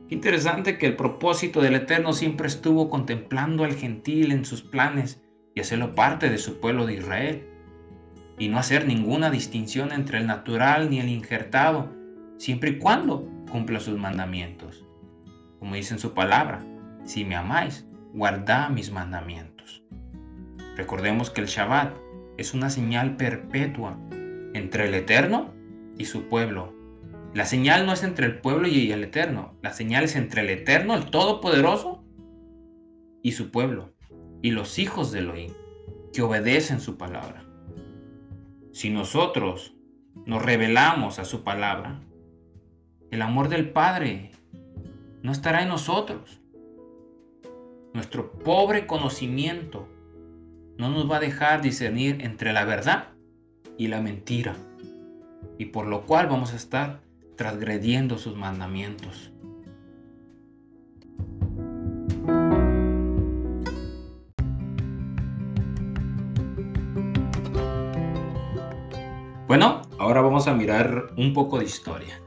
[0.10, 5.22] Interesante que el propósito del Eterno siempre estuvo contemplando al gentil en sus planes
[5.56, 7.49] y hacerlo parte de su pueblo de Israel,
[8.40, 11.94] y no hacer ninguna distinción entre el natural ni el injertado,
[12.38, 14.86] siempre y cuando cumpla sus mandamientos.
[15.60, 16.64] Como dice en su palabra,
[17.04, 19.84] si me amáis, guardad mis mandamientos.
[20.76, 21.96] Recordemos que el Shabbat
[22.38, 24.00] es una señal perpetua
[24.54, 25.54] entre el Eterno
[25.98, 26.80] y su pueblo,
[27.34, 29.54] la señal no es entre el pueblo y el Eterno.
[29.62, 32.04] La señal es entre el Eterno, el Todopoderoso,
[33.22, 33.94] y su pueblo,
[34.42, 35.54] y los hijos de Elohim,
[36.12, 37.44] que obedecen su palabra.
[38.72, 39.74] Si nosotros
[40.26, 42.02] nos revelamos a su palabra,
[43.12, 44.32] el amor del Padre
[45.24, 46.40] no estará en nosotros.
[47.94, 49.88] Nuestro pobre conocimiento
[50.78, 53.10] no nos va a dejar discernir entre la verdad
[53.78, 54.56] y la mentira,
[55.58, 57.02] y por lo cual vamos a estar
[57.36, 59.32] transgrediendo sus mandamientos.
[69.50, 72.22] Bueno, ahora vamos a mirar un poco de historia.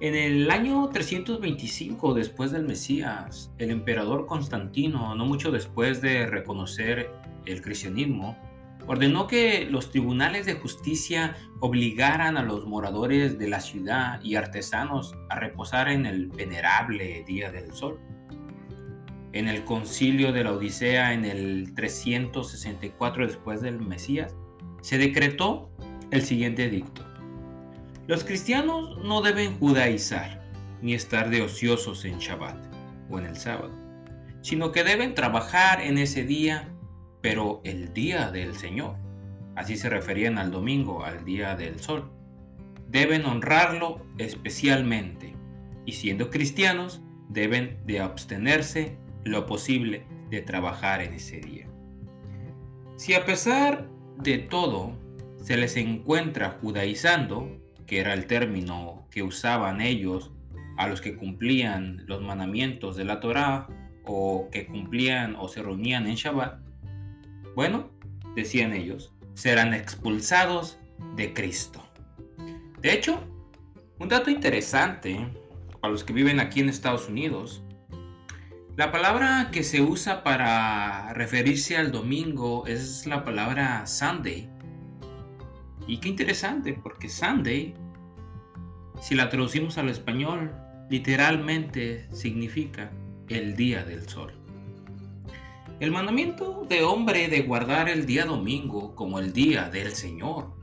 [0.00, 7.10] En el año 325 después del Mesías, el emperador Constantino, no mucho después de reconocer
[7.44, 8.34] el cristianismo,
[8.86, 15.14] ordenó que los tribunales de justicia obligaran a los moradores de la ciudad y artesanos
[15.28, 18.00] a reposar en el venerable día del sol.
[19.34, 24.34] En el concilio de la Odisea en el 364 después del Mesías,
[24.80, 25.75] se decretó
[26.10, 27.02] el siguiente edicto.
[28.06, 30.42] Los cristianos no deben judaizar
[30.82, 32.56] ni estar de ociosos en Shabbat
[33.10, 33.72] o en el sábado,
[34.42, 36.72] sino que deben trabajar en ese día
[37.26, 38.94] pero el día del Señor,
[39.56, 42.08] así se referían al domingo, al día del sol,
[42.86, 45.34] deben honrarlo especialmente
[45.84, 51.66] y siendo cristianos deben de abstenerse lo posible de trabajar en ese día.
[52.94, 53.88] Si a pesar
[54.18, 54.96] de todo
[55.46, 57.48] se les encuentra judaizando,
[57.86, 60.32] que era el término que usaban ellos
[60.76, 63.68] a los que cumplían los mandamientos de la Torá
[64.04, 66.58] o que cumplían o se reunían en Shabbat,
[67.54, 67.92] bueno,
[68.34, 70.80] decían ellos, serán expulsados
[71.14, 71.80] de Cristo.
[72.80, 73.22] De hecho,
[74.00, 75.28] un dato interesante
[75.80, 77.62] para los que viven aquí en Estados Unidos,
[78.76, 84.55] la palabra que se usa para referirse al domingo es la palabra Sunday.
[85.86, 87.74] Y qué interesante, porque Sunday,
[89.00, 90.52] si la traducimos al español,
[90.90, 92.90] literalmente significa
[93.28, 94.32] el día del sol.
[95.78, 100.54] El mandamiento de hombre de guardar el día domingo como el día del Señor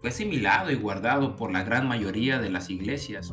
[0.00, 3.32] fue asimilado y guardado por la gran mayoría de las iglesias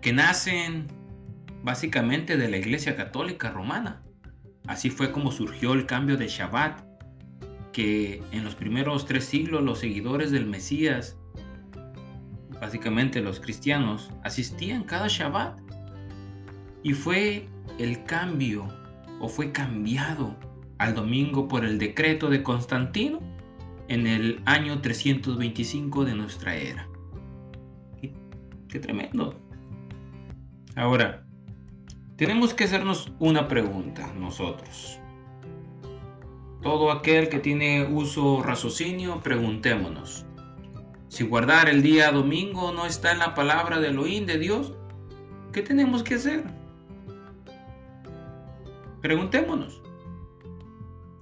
[0.00, 0.86] que nacen
[1.62, 4.02] básicamente de la Iglesia Católica Romana.
[4.66, 6.82] Así fue como surgió el cambio de Shabbat,
[7.74, 11.18] que en los primeros tres siglos los seguidores del Mesías,
[12.60, 15.58] básicamente los cristianos, asistían cada Shabbat.
[16.82, 18.68] Y fue el cambio,
[19.20, 20.36] o fue cambiado
[20.78, 23.20] al domingo por el decreto de Constantino
[23.88, 26.88] en el año 325 de nuestra era.
[28.68, 29.34] Qué, tremendo.
[30.76, 31.24] Ahora,
[32.16, 35.00] tenemos que hacernos una pregunta nosotros.
[36.64, 40.24] Todo aquel que tiene uso raciocinio, preguntémonos.
[41.08, 44.72] Si guardar el día domingo no está en la palabra de Elohim de Dios,
[45.52, 46.42] ¿qué tenemos que hacer?
[49.02, 49.82] Preguntémonos.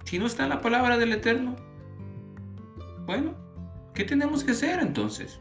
[0.05, 1.57] Si no está en la palabra del Eterno,
[3.05, 3.35] bueno,
[3.95, 5.41] ¿qué tenemos que hacer entonces?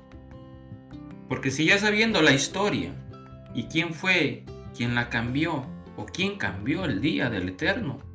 [1.30, 2.96] Porque si ya sabiendo la historia
[3.54, 5.64] y quién fue quien la cambió
[5.96, 8.11] o quién cambió el día del Eterno.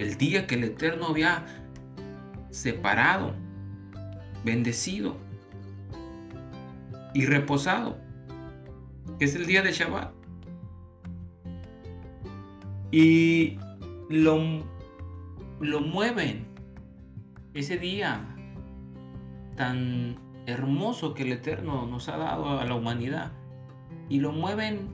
[0.00, 1.44] El día que el Eterno había
[2.48, 3.34] separado,
[4.42, 5.18] bendecido
[7.12, 7.98] y reposado,
[9.18, 10.14] que es el día de Shabbat.
[12.90, 13.58] Y
[14.08, 14.64] lo,
[15.60, 16.46] lo mueven
[17.52, 18.26] ese día
[19.54, 23.32] tan hermoso que el Eterno nos ha dado a la humanidad
[24.08, 24.88] y lo mueven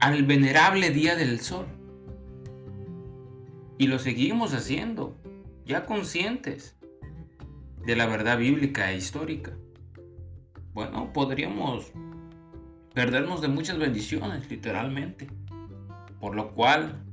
[0.00, 1.75] al venerable día del sol.
[3.78, 5.16] Y lo seguimos haciendo,
[5.64, 6.76] ya conscientes
[7.84, 9.52] de la verdad bíblica e histórica.
[10.72, 11.92] Bueno, podríamos
[12.94, 15.28] perdernos de muchas bendiciones, literalmente.
[16.20, 17.04] Por lo cual,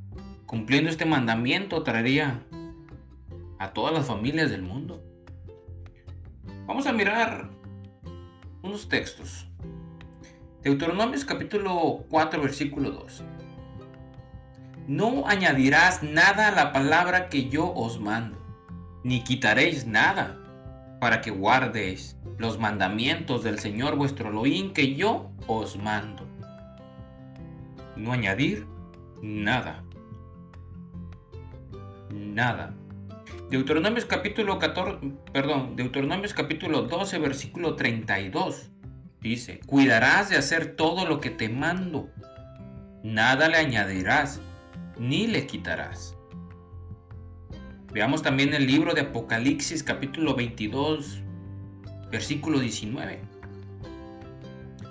[0.46, 2.44] cumpliendo este mandamiento, traería
[3.60, 5.04] a todas las familias del mundo.
[6.66, 7.50] Vamos a mirar
[8.62, 9.48] unos textos
[10.64, 13.24] Deuteronomios capítulo 4 versículo 2.
[14.88, 18.38] No añadirás nada a la palabra que yo os mando,
[19.04, 20.38] ni quitaréis nada,
[21.00, 26.28] para que guardéis los mandamientos del Señor vuestro Elohim que yo os mando.
[27.96, 28.68] No añadir
[29.22, 29.84] nada.
[32.12, 32.74] Nada.
[33.50, 34.98] Deuteronomios capítulo 14,
[35.32, 38.72] perdón, Deuteronomios capítulo 12 versículo 32.
[39.22, 42.10] Dice, cuidarás de hacer todo lo que te mando.
[43.04, 44.42] Nada le añadirás,
[44.98, 46.16] ni le quitarás.
[47.92, 51.22] Veamos también el libro de Apocalipsis capítulo 22,
[52.12, 53.22] versículo 19.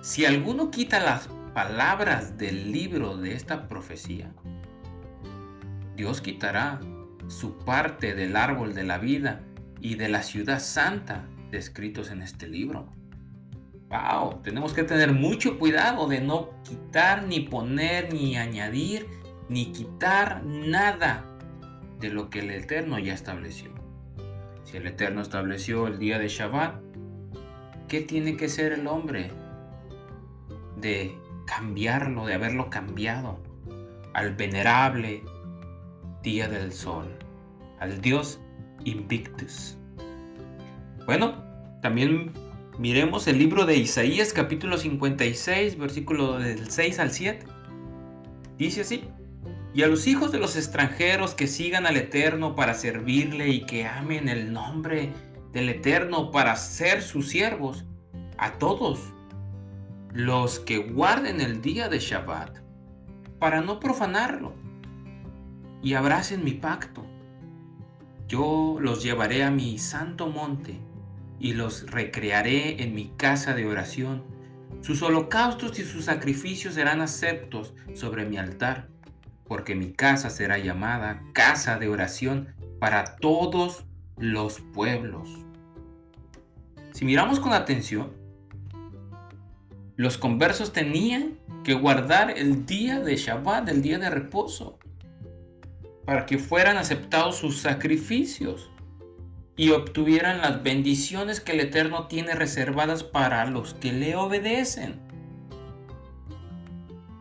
[0.02, 4.32] Si alguno quita las palabras del libro de esta profecía,
[5.96, 6.80] Dios quitará
[7.28, 9.42] su parte del árbol de la vida
[9.80, 12.86] y de la ciudad santa descritos en este libro.
[13.88, 19.06] Wow, tenemos que tener mucho cuidado de no quitar, ni poner, ni añadir,
[19.48, 21.24] ni quitar nada
[22.00, 23.70] de lo que el Eterno ya estableció.
[24.64, 26.80] Si el Eterno estableció el día de Shabbat,
[27.88, 29.30] ¿qué tiene que ser el hombre?
[30.80, 33.40] De cambiarlo, de haberlo cambiado
[34.14, 35.22] al venerable
[36.22, 37.08] día del sol,
[37.78, 38.40] al Dios
[38.84, 39.76] Invictus.
[41.06, 41.44] Bueno,
[41.82, 42.32] también
[42.78, 47.44] Miremos el libro de Isaías capítulo 56, versículo del 6 al 7.
[48.56, 49.04] Dice así,
[49.74, 53.86] y a los hijos de los extranjeros que sigan al Eterno para servirle y que
[53.86, 55.12] amen el nombre
[55.52, 57.84] del Eterno para ser sus siervos,
[58.36, 59.00] a todos
[60.12, 62.58] los que guarden el día de Shabbat,
[63.38, 64.54] para no profanarlo,
[65.82, 67.06] y abracen mi pacto.
[68.28, 70.78] Yo los llevaré a mi santo monte
[71.38, 74.22] y los recrearé en mi casa de oración.
[74.80, 78.91] Sus holocaustos y sus sacrificios serán aceptos sobre mi altar,
[79.52, 83.84] porque mi casa será llamada casa de oración para todos
[84.16, 85.28] los pueblos.
[86.92, 88.14] Si miramos con atención,
[89.96, 91.34] los conversos tenían
[91.64, 94.78] que guardar el día de Shabbat, el día de reposo,
[96.06, 98.70] para que fueran aceptados sus sacrificios
[99.54, 104.98] y obtuvieran las bendiciones que el Eterno tiene reservadas para los que le obedecen.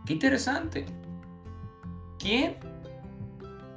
[0.05, 1.00] Qué interesante.
[2.21, 2.55] ¿Quién?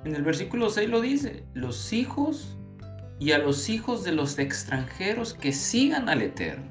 [0.05, 2.59] En el versículo 6 lo dice, los hijos
[3.19, 6.71] y a los hijos de los extranjeros que sigan al Eterno.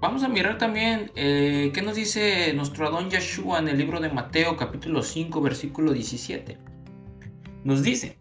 [0.00, 4.08] Vamos a mirar también eh, qué nos dice nuestro Adón Yeshua en el libro de
[4.08, 6.56] Mateo capítulo 5 versículo 17.
[7.64, 8.16] Nos dice,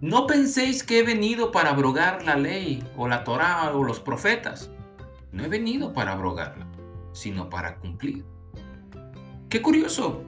[0.00, 4.70] no penséis que he venido para abrogar la ley o la Torá o los profetas.
[5.30, 6.66] No he venido para abrogarla,
[7.12, 8.24] sino para cumplir.
[9.50, 10.22] Qué curioso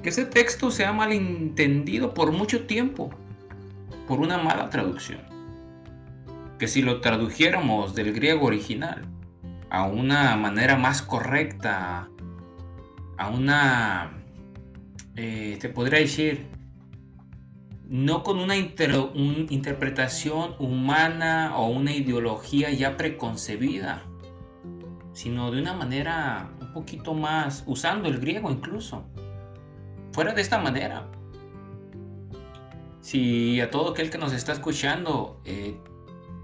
[0.00, 3.10] que ese texto sea malentendido por mucho tiempo
[4.06, 5.18] por una mala traducción.
[6.56, 9.06] Que si lo tradujéramos del griego original
[9.70, 12.08] a una manera más correcta,
[13.18, 14.22] a una,
[15.16, 16.46] eh, te podría decir,
[17.88, 24.04] no con una, interpretación humana o una ideología ya preconcebida,
[25.12, 29.06] sino de una manera poquito más, usando el griego incluso.
[30.12, 31.06] Fuera de esta manera.
[33.00, 35.76] Si a todo aquel que nos está escuchando eh,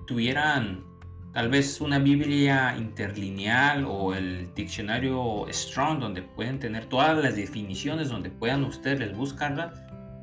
[0.07, 0.85] tuvieran
[1.33, 8.09] tal vez una Biblia interlineal o el diccionario Strong donde pueden tener todas las definiciones,
[8.09, 9.81] donde puedan ustedes buscarlas,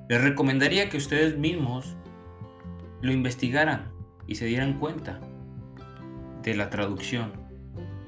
[0.09, 1.95] les recomendaría que ustedes mismos
[3.01, 3.91] lo investigaran
[4.25, 5.19] y se dieran cuenta
[6.43, 7.31] de la traducción.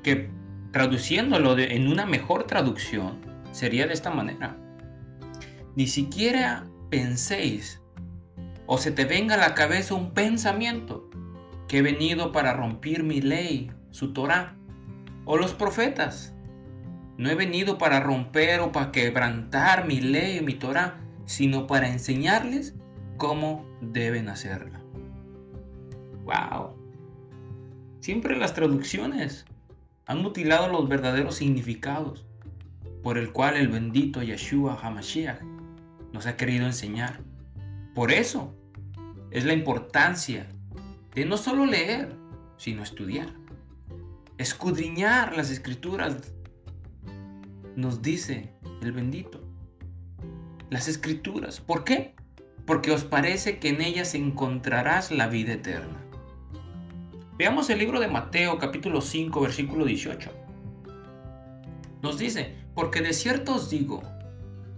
[0.04, 0.30] Que
[0.72, 3.20] traduciéndolo en una mejor traducción
[3.52, 4.58] sería de esta manera.
[5.76, 7.82] Ni siquiera penséis
[8.66, 11.10] o se te venga a la cabeza un pensamiento
[11.68, 14.56] que he venido para romper mi ley, su Torah,
[15.26, 16.36] o los profetas.
[17.18, 22.76] No he venido para romper o para quebrantar mi ley, mi Torah, sino para enseñarles
[23.18, 24.82] cómo deben hacerla.
[26.24, 26.76] ¡Wow!
[28.00, 29.46] Siempre las traducciones
[30.10, 32.26] han mutilado los verdaderos significados
[33.04, 35.44] por el cual el bendito Yeshua HaMashiach
[36.12, 37.22] nos ha querido enseñar.
[37.94, 38.56] Por eso
[39.30, 40.48] es la importancia
[41.14, 42.16] de no solo leer,
[42.58, 43.36] sino estudiar.
[44.40, 46.34] Escudriñar las escrituras,
[47.76, 48.52] nos dice
[48.82, 49.44] el bendito
[50.72, 51.62] las escrituras.
[51.62, 52.16] ¿Por qué?
[52.66, 56.04] Porque os parece que en ellas encontrarás la vida eterna.
[57.40, 60.30] Veamos el libro de Mateo capítulo 5 versículo 18.
[62.02, 64.04] Nos dice, porque de cierto os digo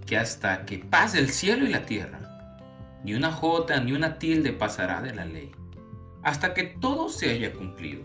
[0.06, 2.20] que hasta que pase el cielo y la tierra,
[3.04, 5.50] ni una jota ni una tilde pasará de la ley,
[6.22, 8.04] hasta que todo se haya cumplido.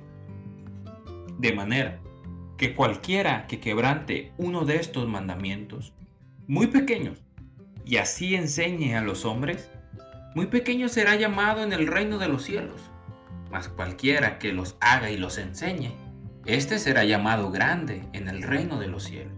[1.37, 2.01] De manera
[2.57, 5.93] que cualquiera que quebrante uno de estos mandamientos,
[6.47, 7.19] muy pequeños,
[7.85, 9.71] y así enseñe a los hombres,
[10.35, 12.81] muy pequeño será llamado en el reino de los cielos.
[13.75, 15.95] Cualquiera que los haga y los enseñe,
[16.45, 19.33] éste será llamado grande en el reino de los cielos.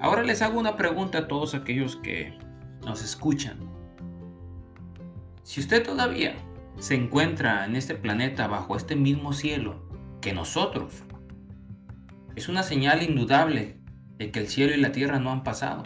[0.00, 2.36] Ahora les hago una pregunta a todos aquellos que
[2.84, 3.60] nos escuchan.
[5.44, 6.34] Si usted todavía
[6.78, 9.80] se encuentra en este planeta bajo este mismo cielo
[10.20, 11.04] que nosotros,
[12.34, 13.78] es una señal indudable
[14.18, 15.84] de que el cielo y la tierra no han pasado.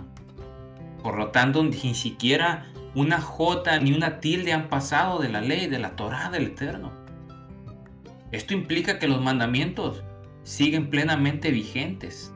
[1.02, 2.66] Por lo tanto, ni siquiera
[2.96, 6.92] una jota ni una tilde han pasado de la ley, de la Torah del Eterno.
[8.32, 10.02] Esto implica que los mandamientos
[10.44, 12.32] siguen plenamente vigentes.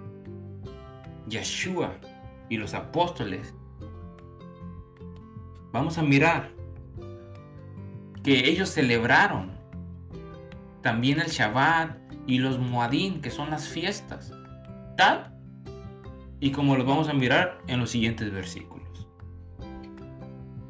[1.27, 1.95] Yeshua
[2.51, 3.55] y los apóstoles.
[5.73, 6.51] Vamos a mirar
[8.23, 9.53] que ellos celebraron
[10.83, 11.97] también el Shabbat
[12.27, 14.35] y los Muadín, que son las fiestas,
[14.99, 15.35] tal
[16.39, 18.90] y como lo vamos a mirar en los siguientes versículos.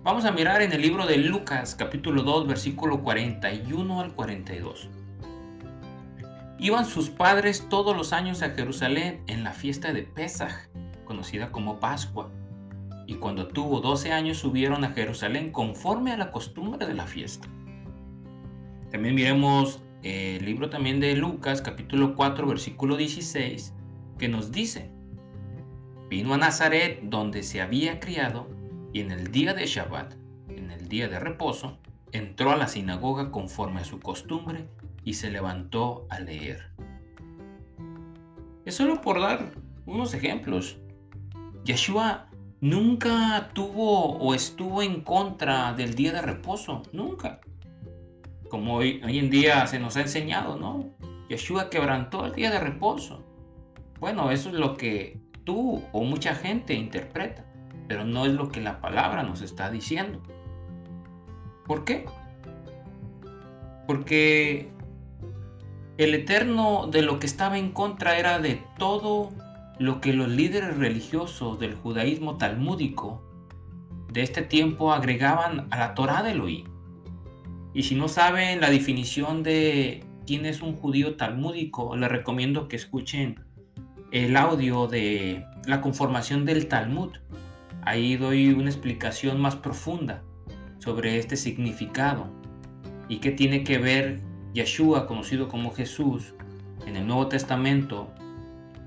[0.02, 4.88] Vamos a mirar en el libro de Lucas capítulo 2 versículo 41 al 42.
[6.58, 10.68] Iban sus padres todos los años a Jerusalén en la fiesta de Pesaj,
[11.04, 12.30] conocida como Pascua,
[13.06, 17.46] y cuando tuvo 12 años subieron a Jerusalén conforme a la costumbre de la fiesta.
[18.90, 23.74] También miremos el libro también de Lucas capítulo 4 versículo 16
[24.18, 24.90] que nos dice,
[26.08, 28.59] Vino a Nazaret donde se había criado
[28.92, 30.14] y en el día de Shabbat,
[30.48, 31.78] en el día de reposo,
[32.12, 34.66] entró a la sinagoga conforme a su costumbre
[35.04, 36.70] y se levantó a leer.
[38.64, 39.52] Es solo por dar
[39.86, 40.78] unos ejemplos.
[41.64, 42.26] Yeshua
[42.60, 47.40] nunca tuvo o estuvo en contra del día de reposo, nunca.
[48.48, 50.90] Como hoy, en día se nos ha enseñado, ¿no?
[51.28, 53.24] Yeshua quebrantó el día de reposo.
[54.00, 57.44] Bueno, eso es lo que tú o mucha gente interpreta,
[57.90, 60.20] pero no es lo que la palabra nos está diciendo.
[61.66, 62.06] ¿Por qué?
[63.88, 64.70] Porque
[65.98, 69.30] el Eterno de lo que estaba en contra era de todo
[69.80, 73.24] lo que los líderes religiosos del judaísmo talmúdico
[74.12, 76.66] de este tiempo agregaban a la Torá de Elohim.
[77.74, 82.76] Y si no saben la definición de quién es un judío talmúdico, les recomiendo que
[82.76, 83.44] escuchen
[84.12, 87.16] el audio de la conformación del Talmud.
[87.82, 90.22] Ahí doy una explicación más profunda
[90.78, 92.30] sobre este significado
[93.08, 94.20] y qué tiene que ver
[94.54, 96.34] Yeshua, conocido como Jesús,
[96.86, 98.12] en el Nuevo Testamento,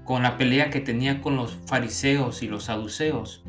[0.04, 3.44] con la pelea que tenía con los fariseos y los saduceos,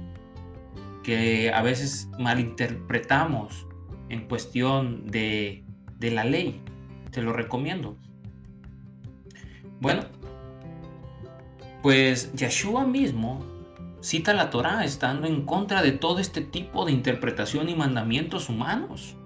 [1.02, 3.66] que a veces malinterpretamos
[4.08, 5.64] en cuestión de,
[5.98, 6.60] de la ley.
[7.10, 7.96] Te lo recomiendo.
[9.80, 10.02] Bueno,
[11.82, 13.53] pues Yeshua mismo
[14.04, 19.16] cita la Torá estando en contra de todo este tipo de interpretación y mandamientos humanos.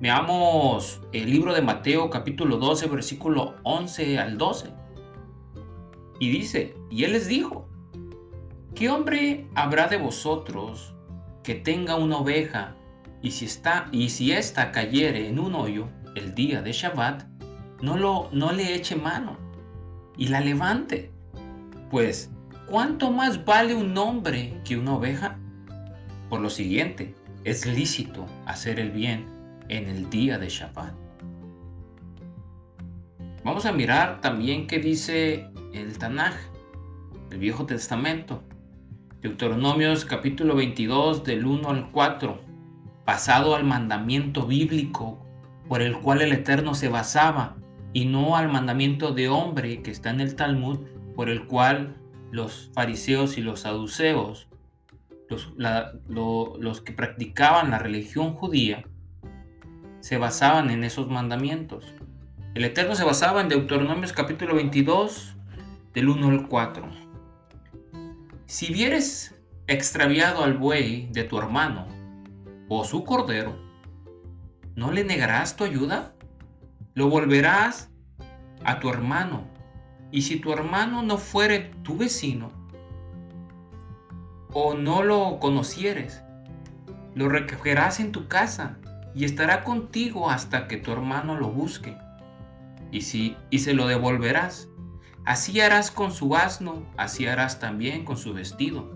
[0.00, 4.68] Veamos el libro de Mateo capítulo 12 versículo 11 al 12.
[6.20, 7.68] Y dice, y él les dijo,
[8.76, 10.94] ¿qué hombre habrá de vosotros
[11.42, 12.76] que tenga una oveja
[13.22, 17.24] y si está y si ésta cayere en un hoyo el día de Shabbat,
[17.82, 19.36] no lo no le eche mano
[20.16, 21.10] y la levante?
[21.90, 22.30] Pues,
[22.68, 25.38] ¿cuánto más vale un hombre que una oveja?
[26.28, 27.14] Por lo siguiente,
[27.44, 29.26] es lícito hacer el bien
[29.68, 30.92] en el día de Shabbat.
[33.44, 36.34] Vamos a mirar también qué dice el Tanaj,
[37.30, 38.42] el Viejo Testamento.
[39.22, 42.40] Deuteronomios capítulo 22 del 1 al 4,
[43.04, 45.24] pasado al mandamiento bíblico
[45.68, 47.56] por el cual el Eterno se basaba
[47.92, 50.80] y no al mandamiento de hombre que está en el Talmud
[51.16, 51.96] por el cual
[52.30, 54.48] los fariseos y los saduceos,
[55.28, 58.84] los, que practicaban la religión judía,
[60.00, 61.94] se basaban en esos mandamientos.
[62.54, 65.34] El Eterno se basaba en Deuteronomios capítulo 22,
[65.92, 66.88] del 1 al 4.
[68.46, 69.34] Si vieres
[69.66, 71.86] extraviado al buey de tu hermano
[72.68, 73.56] o su cordero,
[74.76, 76.14] ¿no le negarás tu ayuda?
[76.94, 77.90] Lo volverás
[78.64, 79.57] a tu hermano
[80.10, 82.50] y si tu hermano no fuere tu vecino,
[84.52, 86.22] o no lo conocieres,
[87.14, 88.78] lo recogerás en tu casa
[89.14, 91.96] y estará contigo hasta que tu hermano lo busque.
[92.90, 94.68] Y, si, y se lo devolverás.
[95.26, 98.90] Así harás con su asno, así harás también con su vestido.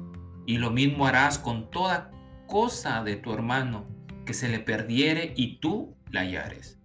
[0.46, 2.10] Y lo mismo harás con toda
[2.46, 3.84] cosa de tu hermano
[4.24, 6.78] que se le perdiere y tú la hallares.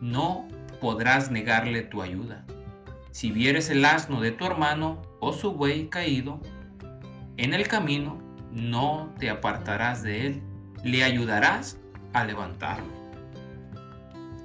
[0.00, 0.46] No
[0.80, 2.44] podrás negarle tu ayuda.
[3.18, 6.38] Si vieres el asno de tu hermano o su buey caído
[7.36, 10.42] en el camino, no te apartarás de él,
[10.84, 11.80] le ayudarás
[12.12, 12.86] a levantarlo.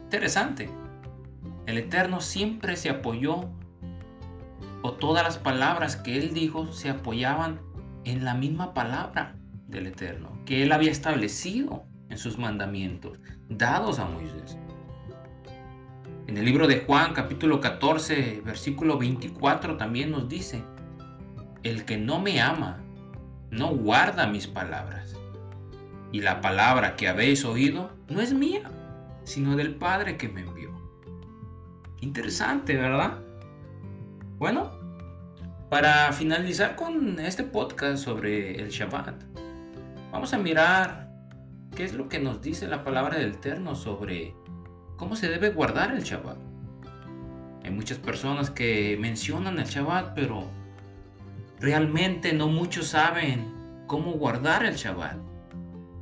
[0.06, 0.72] Interesante.
[1.68, 3.52] El Eterno siempre se apoyó,
[4.82, 7.62] o todas las palabras que él dijo se apoyaban
[8.06, 9.36] en la misma palabra
[9.68, 13.20] del Eterno, que él había establecido en sus mandamientos,
[13.50, 14.58] dados a Moisés.
[16.26, 20.64] En el libro de Juan capítulo 14 versículo 24 también nos dice,
[21.64, 22.82] el que no me ama,
[23.52, 25.18] no guarda mis palabras.
[26.14, 28.72] Y la palabra que habéis oído no es mía,
[29.26, 30.72] sino del Padre que me envió.
[32.00, 33.20] Interesante, ¿verdad?
[34.38, 34.72] Bueno,
[35.70, 39.24] para finalizar con este podcast sobre el Shabbat,
[40.12, 41.12] vamos a mirar
[41.76, 44.36] qué es lo que nos dice la palabra del Eterno sobre
[44.98, 46.38] ¿Cómo se debe guardar el Shabbat?
[47.64, 50.50] Hay muchas personas que mencionan el Shabbat, pero
[51.60, 53.54] realmente no muchos saben
[53.88, 55.18] cómo guardar el Shabbat.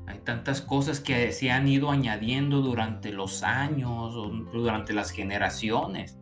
[0.08, 6.18] Hay tantas cosas que se han ido añadiendo durante los años o durante las generaciones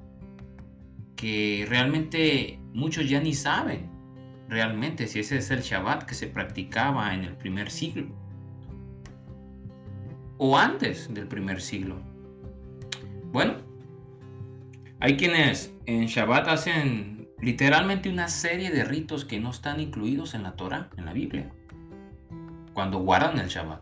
[1.16, 3.90] que realmente muchos ya ni saben
[4.48, 8.08] realmente si ese es el Shabbat que se practicaba en el primer siglo
[10.38, 12.09] o antes del primer siglo.
[13.32, 13.54] Bueno,
[15.00, 20.42] hay quienes en Shabbat hacen literalmente una serie de ritos que no están incluidos en
[20.42, 21.52] la Torah, en la Biblia,
[22.74, 23.82] cuando guardan el Shabbat.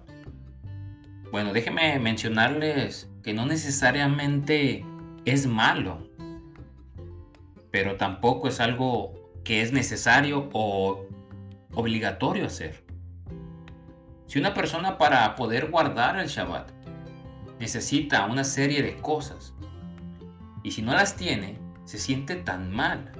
[1.32, 4.86] Bueno, déjenme mencionarles que no necesariamente
[5.24, 6.10] es malo,
[7.72, 11.06] pero tampoco es algo que es necesario o
[11.74, 12.84] obligatorio hacer.
[14.26, 16.77] Si una persona para poder guardar el Shabbat
[17.60, 19.54] necesita una serie de cosas.
[20.64, 23.12] Y si no las tiene, se siente tan mal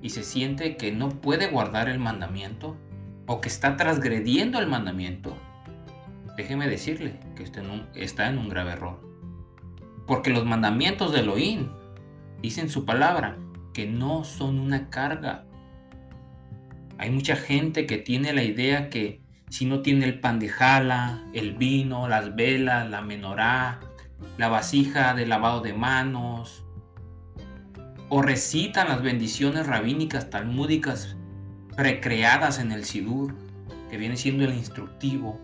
[0.00, 2.76] y se siente que no puede guardar el mandamiento
[3.26, 5.36] o que está transgrediendo el mandamiento,
[6.36, 9.00] déjeme decirle que está en un, grave error.
[10.06, 11.70] Porque los mandamientos de Elohim
[12.40, 13.36] dice en su palabra
[13.74, 15.44] que no son una carga.
[16.98, 21.24] Hay mucha gente que tiene la idea que si no tiene el pan de jala,
[21.32, 23.80] el vino, las velas, la menorá,
[24.38, 26.64] la vasija de lavado de manos,
[28.08, 31.16] o recitan las bendiciones rabínicas talmúdicas
[31.76, 33.34] recreadas en el Sidur,
[33.90, 35.40] que viene siendo el instructivo,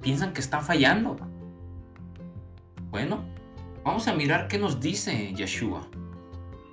[0.00, 1.16] piensan que están fallando.
[2.90, 3.24] Bueno,
[3.84, 5.88] vamos a mirar qué nos dice Yeshua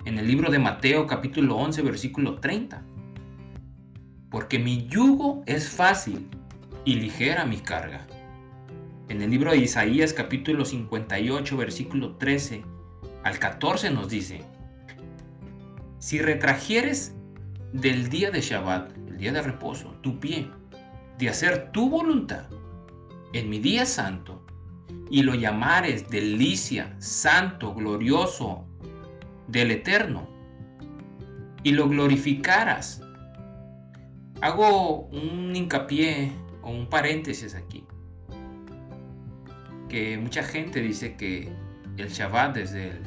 [0.04, 2.82] en el libro de Mateo capítulo 11 versículo 30.
[4.30, 6.28] Porque mi yugo es fácil
[6.84, 8.06] y ligera mi carga.
[9.08, 12.64] En el libro de Isaías capítulo 58 versículo 13
[13.24, 14.44] al 14 nos dice,
[15.98, 17.14] si retrajeres
[17.72, 20.48] del día de Shabbat, el día de reposo, tu pie,
[21.18, 22.44] de hacer tu voluntad
[23.32, 24.46] en mi día santo,
[25.10, 28.64] y lo llamares delicia, santo, glorioso
[29.48, 30.28] del eterno,
[31.62, 33.02] y lo glorificaras.
[34.40, 37.84] Hago un hincapié o un paréntesis aquí,
[39.88, 41.52] que mucha gente dice que
[41.96, 43.00] el Shabbat es del,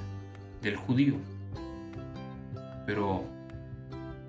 [0.62, 1.16] del judío.
[2.86, 3.24] Pero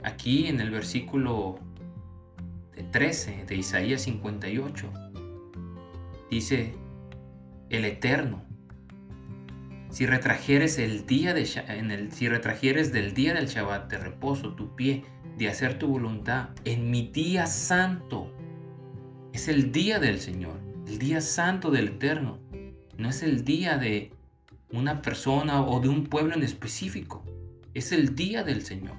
[0.02, 1.58] aquí en el versículo
[2.92, 4.92] 13 de Isaías 58
[6.30, 6.74] dice
[7.70, 8.44] el eterno
[9.90, 15.04] si retrajeres el día de si retrajeres del día del Shabbat de reposo tu pie
[15.38, 18.33] de hacer tu voluntad en mi día santo
[19.34, 22.38] es el día del Señor el día santo del eterno
[22.96, 24.14] no es el día de
[24.70, 27.22] una persona o de un pueblo en específico
[27.74, 28.96] es el día del Señor.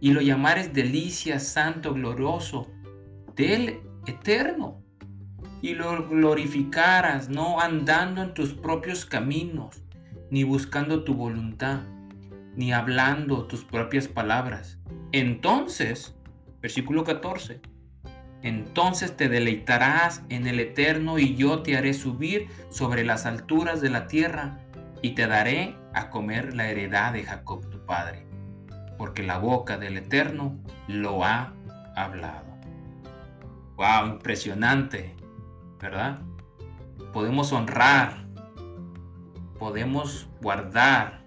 [0.00, 2.68] Y lo llamares delicia, santo, glorioso,
[3.36, 4.82] del eterno.
[5.62, 9.82] Y lo glorificaras, no andando en tus propios caminos,
[10.30, 11.82] ni buscando tu voluntad,
[12.56, 14.78] ni hablando tus propias palabras.
[15.12, 16.14] Entonces,
[16.62, 17.60] versículo 14,
[18.42, 23.90] entonces te deleitarás en el eterno y yo te haré subir sobre las alturas de
[23.90, 24.58] la tierra
[25.02, 28.24] y te daré a comer la heredad de Jacob Padre,
[28.98, 31.52] porque la boca del Eterno lo ha
[31.96, 32.46] hablado.
[33.76, 34.12] ¡Wow!
[34.12, 35.16] Impresionante,
[35.80, 36.20] ¿verdad?
[37.12, 38.26] Podemos honrar,
[39.58, 41.24] podemos guardar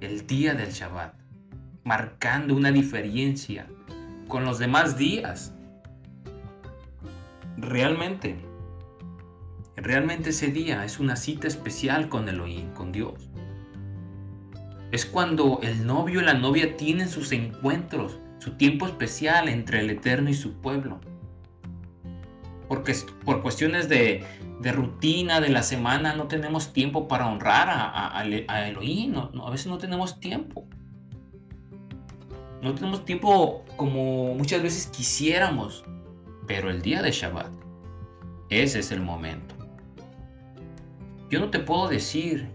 [0.00, 1.14] el día del Shabbat,
[1.84, 3.66] marcando una diferencia
[4.28, 5.54] con los demás días.
[7.56, 8.36] Realmente,
[9.76, 13.28] realmente ese día es una cita especial con Elohim, con Dios.
[14.90, 19.90] Es cuando el novio y la novia tienen sus encuentros, su tiempo especial entre el
[19.90, 21.00] Eterno y su pueblo.
[22.68, 22.94] Porque
[23.24, 24.24] por cuestiones de,
[24.62, 29.14] rutina de la semana no tenemos tiempo para honrar a, a, Elohim.
[29.16, 30.66] a veces no tenemos tiempo.
[32.62, 35.84] No tenemos tiempo como muchas veces quisiéramos.
[36.54, 37.50] Pero el día de Shabbat,
[38.50, 39.54] ese es el momento.
[41.30, 42.50] Yo no te puedo decir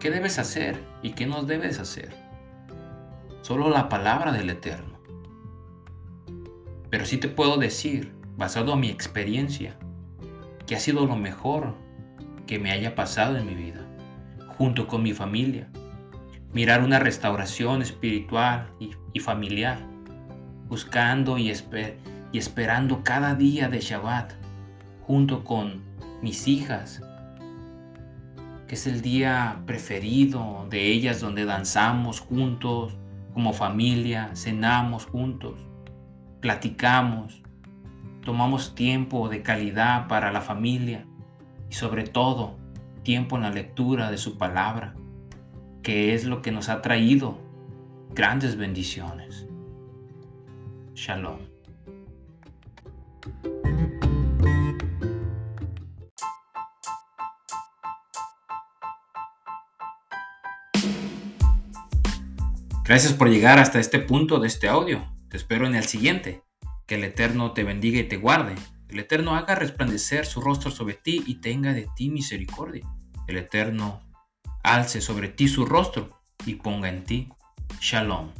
[0.00, 2.08] ¿Qué debes hacer y qué no debes hacer?
[3.42, 4.98] Solo la palabra del Eterno.
[6.88, 9.76] Pero sí te puedo decir, basado en mi experiencia,
[10.66, 11.74] que ha sido lo mejor
[12.46, 13.86] que me haya pasado en mi vida,
[14.56, 15.68] junto con mi familia.
[16.54, 19.80] Mirar una restauración espiritual y, familiar,
[20.66, 21.50] buscando y,
[22.32, 24.32] y esperando cada día de Shabbat,
[25.06, 25.82] junto con
[26.22, 27.02] mis hijas,
[28.68, 32.96] es el día preferido de ellas donde danzamos juntos
[33.34, 35.58] como familia, cenamos juntos,
[36.40, 37.42] platicamos,
[38.24, 41.04] tomamos tiempo de calidad para la familia
[41.68, 42.56] y sobre todo
[43.02, 44.94] tiempo en la lectura de su palabra,
[45.82, 47.38] que es lo que nos ha traído
[48.14, 49.46] grandes bendiciones.
[50.94, 51.51] Shalom.
[62.84, 65.02] Gracias por llegar hasta este punto de este audio.
[65.28, 66.42] Te espero en el siguiente.
[66.86, 68.54] Que el Eterno te bendiga y te guarde.
[68.88, 72.86] El Eterno haga resplandecer su rostro sobre ti y tenga de ti misericordia.
[73.28, 74.02] El Eterno
[74.62, 77.28] alce sobre ti su rostro y ponga en ti
[77.80, 78.30] shalom.